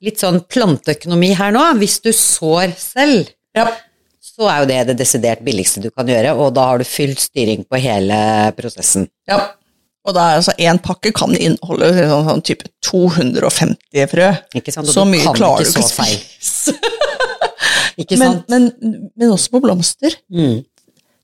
[0.00, 1.60] Litt sånn planteøkonomi her nå.
[1.82, 3.66] Hvis du sår selv, Ja.
[4.40, 7.12] Så er jo det det desidert billigste du kan gjøre, og da har du full
[7.20, 8.16] styring på hele
[8.56, 9.08] prosessen.
[9.28, 9.42] ja.
[10.08, 14.30] Og da er altså én pakke kan inneholde sånn, sånn type 250 frø.
[14.56, 14.88] Ikke sant?
[14.88, 16.14] Og Så du mye kan klarer ikke du ikke feil.
[16.40, 16.72] spise.
[18.00, 18.70] Ikke Men, men,
[19.12, 20.16] men også på blomster.
[20.32, 20.62] Mm.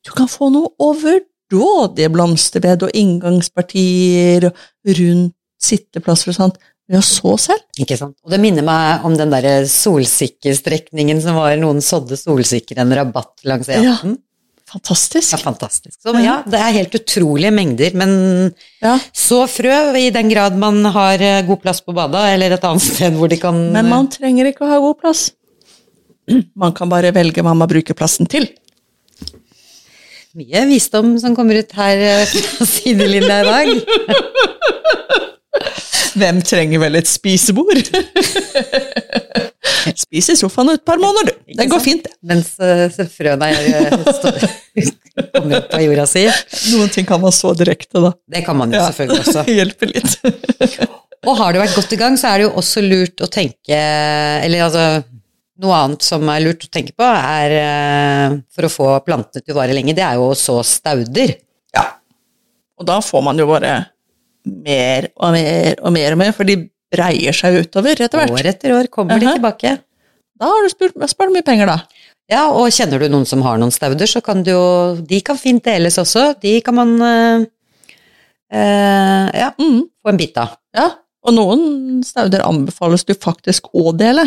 [0.04, 4.60] Du kan få noe overdådige blomsterbed og inngangspartier og
[5.00, 5.32] rundt
[5.70, 7.64] sitteplasser og sånt ved å så selv.
[7.82, 8.14] Ikke sant?
[8.24, 13.42] Og det minner meg om den derre solsikkestrekningen som var noen sådde solsikker en rabatt
[13.48, 13.80] langs Ja.
[13.96, 14.18] E18.
[14.66, 15.30] Fantastisk.
[15.30, 15.94] Ja, fantastisk.
[16.02, 18.96] Så ja, det er helt utrolige mengder, men Ja.
[19.14, 22.82] så frø, i den grad man har eh, god plass på badet, eller et annet
[22.82, 25.30] sted hvor de kan Men man trenger ikke å ha god plass.
[26.58, 28.48] Man kan bare velge hva man bruker plassen til.
[30.36, 33.70] Mye visdom som kommer ut her eh, fra sidelinja i dag.
[36.16, 37.90] Hvem trenger vel et spisebord?
[39.96, 41.56] Spis i sofaen et par måneder, du.
[41.58, 42.06] Det går fint.
[42.06, 42.14] det.
[42.26, 44.90] Mens uh, frøene er, eh,
[45.34, 46.24] kommer opp av jorda si.
[46.74, 48.12] Noen ting kan man så direkte, da.
[48.32, 49.44] Det kan man jo selvfølgelig også.
[49.58, 50.16] Hjelper litt.
[51.26, 53.76] Og har du vært godt i gang, så er det jo også lurt å tenke
[53.76, 54.82] Eller altså
[55.64, 59.54] Noe annet som er lurt å tenke på, er eh, for å få plantene til
[59.54, 61.32] å vare lenge, det er jo å så stauder.
[61.72, 61.86] Ja.
[62.76, 63.70] Og da får man jo bare
[64.46, 66.56] mer og mer og mer og mer, for de
[66.94, 68.34] breier seg utover etter hvert.
[68.38, 69.72] År etter år kommer de tilbake.
[70.38, 71.78] Da har du spurt, spart mye penger, da.
[72.30, 74.62] Ja, og kjenner du noen som har noen stauder, så kan du jo
[75.06, 76.32] De kan fint deles også.
[76.42, 77.46] De kan man eh,
[78.52, 79.84] eh, ja, Mm.
[80.02, 80.56] få en bit av.
[80.74, 80.90] Ja,
[81.26, 84.26] og noen stauder anbefales du faktisk å dele.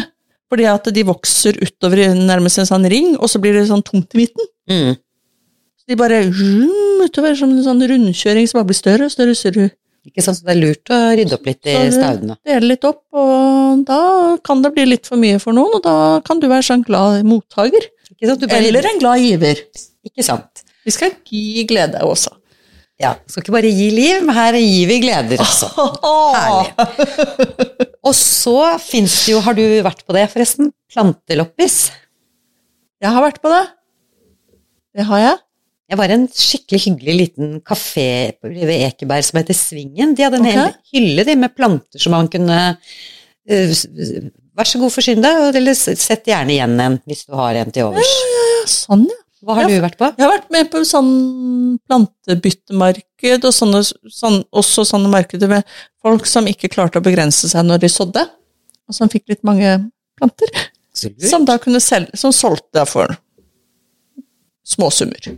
[0.49, 3.83] Fordi at de vokser utover i nærmest en sånn ring, og så blir det sånn
[3.85, 4.47] tomt i midten.
[4.69, 4.95] Mm.
[5.77, 9.35] Så de bare utover som en sånn rundkjøring som bare blir større og større.
[9.37, 9.69] større.
[10.07, 12.37] Ikke sant, så det er lurt å rydde opp litt i staudene.
[12.47, 13.99] Dele litt opp, og da
[14.45, 15.95] kan det bli litt for mye for noen, og da
[16.25, 17.89] kan du være sånn glad mottaker.
[18.57, 19.61] Eller en glad giver.
[20.07, 20.63] Ikke sant.
[20.87, 22.31] Vi skal gi glede også.
[22.99, 25.69] Ja, skal ikke bare gi liv, men her gir vi gleder også.
[26.35, 27.85] Herlig.
[28.03, 31.77] Og så fins det jo, har du vært på det forresten, planteloppis.
[32.99, 33.61] Jeg har vært på det.
[34.99, 35.37] Det har jeg.
[35.89, 38.03] Jeg var i en skikkelig hyggelig liten kafé
[38.45, 40.11] ved Ekeberg som heter Svingen.
[40.13, 43.71] De hadde en hel hylle de, med planter som man kunne uh,
[44.59, 47.87] Vær så god, forsyn deg, eller sett gjerne igjen en hvis du har en til
[47.87, 48.09] overs.
[48.27, 49.17] Ja, sånn, ja.
[49.47, 50.09] Hva har Ja, du vært på?
[50.17, 51.11] Jeg har vært med på sånn
[51.87, 53.79] plantebyttemarked, og sånne,
[54.11, 58.25] sånn, også sånne markeder med folk som ikke klarte å begrense seg når de sådde,
[58.89, 59.77] og som fikk litt mange
[60.19, 60.51] planter,
[60.91, 63.15] som da kunne selge, som solgte for
[64.67, 65.31] småsummer.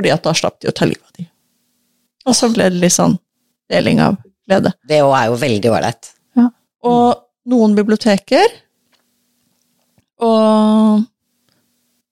[0.00, 1.26] Fordi at da slapp de å ta livet av de.
[2.24, 3.18] Og så ble det litt sånn
[3.68, 4.16] deling av
[4.48, 4.72] glede.
[4.88, 6.14] Det òg er jo veldig ålreit.
[6.88, 7.18] Og
[7.52, 8.46] noen biblioteker,
[10.24, 11.02] og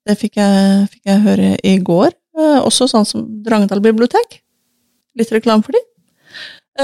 [0.05, 4.43] det fikk jeg, fikk jeg høre i går, eh, også sånn som Drangedal bibliotek,
[5.17, 5.81] litt reklame for de.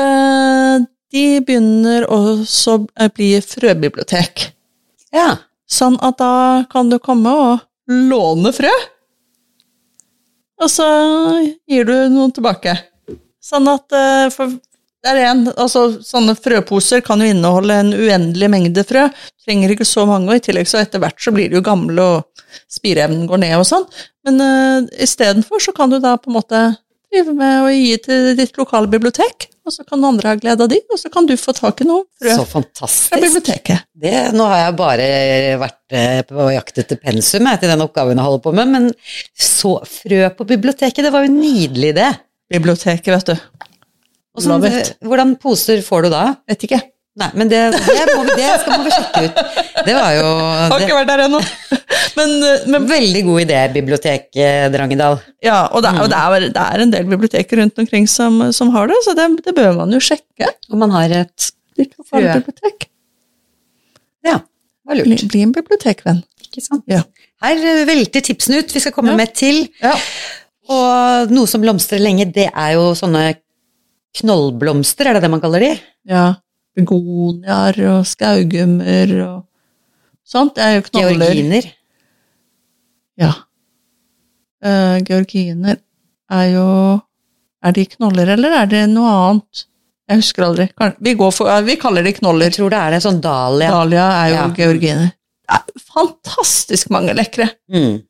[0.00, 4.46] Eh, de begynner også å bli frøbibliotek.
[5.12, 5.34] Ja.
[5.68, 8.72] Sånn at da kan du komme og låne frø,
[10.64, 10.86] og så
[11.68, 12.76] gir du noen tilbake.
[13.44, 14.54] Sånn at eh, for
[15.04, 19.04] det er en, altså Sånne frøposer kan jo inneholde en uendelig mengde frø.
[19.12, 21.64] Du Trenger ikke så mange, og i tillegg så etter hvert så blir de jo
[21.64, 23.84] gamle, og spireevnen går ned og sånn.
[24.24, 26.62] Men uh, istedenfor så kan du da på en måte
[27.12, 30.70] drive med å gi til ditt lokale bibliotek, og så kan andre ha glede av
[30.70, 32.44] de, og så kan du få tak i noe frø Så
[33.08, 33.86] fra biblioteket.
[34.04, 35.08] Det, nå har jeg bare
[35.62, 38.90] vært eh, på jakt etter pensum jeg, til den oppgaven jeg holder på med, men
[39.32, 42.10] så frø på biblioteket, det var jo en nydelig idé.
[42.52, 43.70] Biblioteket, vet du.
[44.34, 44.96] Og sånn, it.
[45.04, 46.24] hvordan poser får du da?
[46.50, 46.80] Vet ikke.
[47.14, 49.36] Nei, men det, det, må vi, det skal vi sjekke ut.
[49.86, 50.24] Det var jo
[50.72, 51.38] Har ikke vært der ennå.
[52.18, 55.20] Men, eh, men veldig god idé, bibliotek eh, Drangedal.
[55.44, 58.72] ja, og, det, og det, er, det er en del biblioteker rundt omkring som, som
[58.74, 60.50] har det, så det, det bør man jo sjekke.
[60.72, 61.48] Og man har et
[61.78, 62.88] litt bibliotek.
[64.26, 65.24] Ja, det var lurt.
[65.30, 66.22] bli en bibliotekvenn.
[66.48, 66.82] Ikke sant?
[66.90, 67.04] Ja.
[67.46, 68.74] Her eh, velter tipsene ut.
[68.74, 69.20] Vi skal komme Ja.
[69.22, 69.68] med til.
[69.82, 69.94] Ja.
[70.74, 73.36] Og noe som blomstrer lenge, det er jo sånne
[74.18, 75.76] knollblomster, er det det man kaller de?
[76.10, 76.32] ja.
[76.74, 79.36] Begoniaer og skaugummer og
[80.26, 80.54] sånt.
[80.56, 81.18] Det er jo knoller.
[81.28, 81.68] Georginer.
[83.20, 83.32] Ja.
[84.64, 85.76] Uh, georginer
[86.32, 86.66] er jo
[87.64, 89.62] Er de knoller, eller er det noe annet?
[90.10, 90.66] Jeg husker aldri.
[91.00, 92.50] Vi, går for, vi kaller de knoller.
[92.50, 93.70] Jeg tror det er det, sånn dahlia.
[93.72, 94.48] Dahlia er jo Ja.
[94.58, 95.12] georginer.
[95.48, 97.46] Det er fantastisk mange lekre.
[97.72, 98.02] Mm.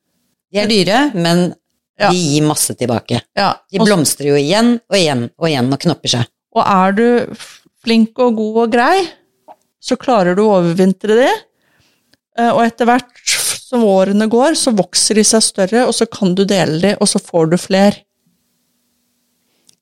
[0.50, 1.54] De er dyre, men
[2.00, 2.10] Ja.
[2.10, 3.20] de gir masse tilbake.
[3.38, 6.26] Ja, De blomstrer jo igjen og igjen og igjen og knopper seg.
[6.56, 7.36] og er du
[7.84, 9.04] flink og god og grei,
[9.84, 11.32] så klarer du å overvintre det.
[12.38, 13.20] Eh, Og etter hvert
[13.64, 17.08] som årene går, så vokser de seg større, og så kan du dele de, og
[17.10, 18.00] så får du fler.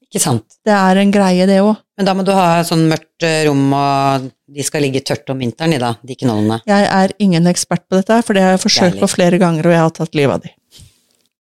[0.09, 0.59] Ikke sant?
[0.66, 1.76] Det er en greie, det òg.
[1.96, 5.40] Men da må du ha sånn mørkt eh, rom, og de skal ligge tørt om
[5.40, 6.59] vinteren, de da, de knollene.
[6.68, 9.76] Jeg er ingen ekspert på dette, for det har jeg forsøkt på flere ganger, og
[9.76, 10.53] jeg har tatt livet av de.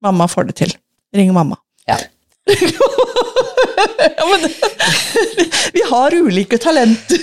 [0.06, 0.76] Mamma får det til.
[1.16, 1.58] Ring mamma.
[1.90, 1.98] Ja.
[4.18, 4.50] ja, men
[5.74, 7.20] Vi har ulike talenter.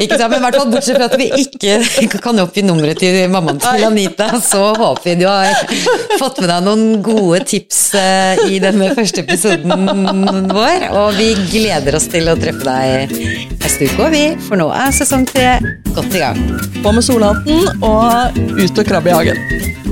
[0.00, 3.60] Ikke sant, men hvert fall Bortsett fra at vi ikke kan oppgi nummeret til mammaen
[3.62, 5.54] til Anita, så håper vi du har
[6.20, 10.88] fått med deg noen gode tips eh, i denne første episoden vår.
[10.96, 13.16] Og vi gleder oss til å treffe deg
[13.62, 14.24] neste uke, vi.
[14.48, 15.56] For nå er sesong tre
[15.96, 16.42] godt i gang.
[16.82, 19.40] På med solhatten og ut og krabbe i hagen.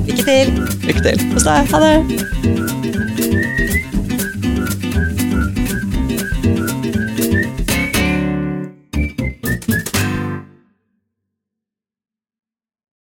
[0.05, 0.55] Lykke til!
[0.85, 1.73] Lykke til hos deg.
[1.73, 3.14] Ha det.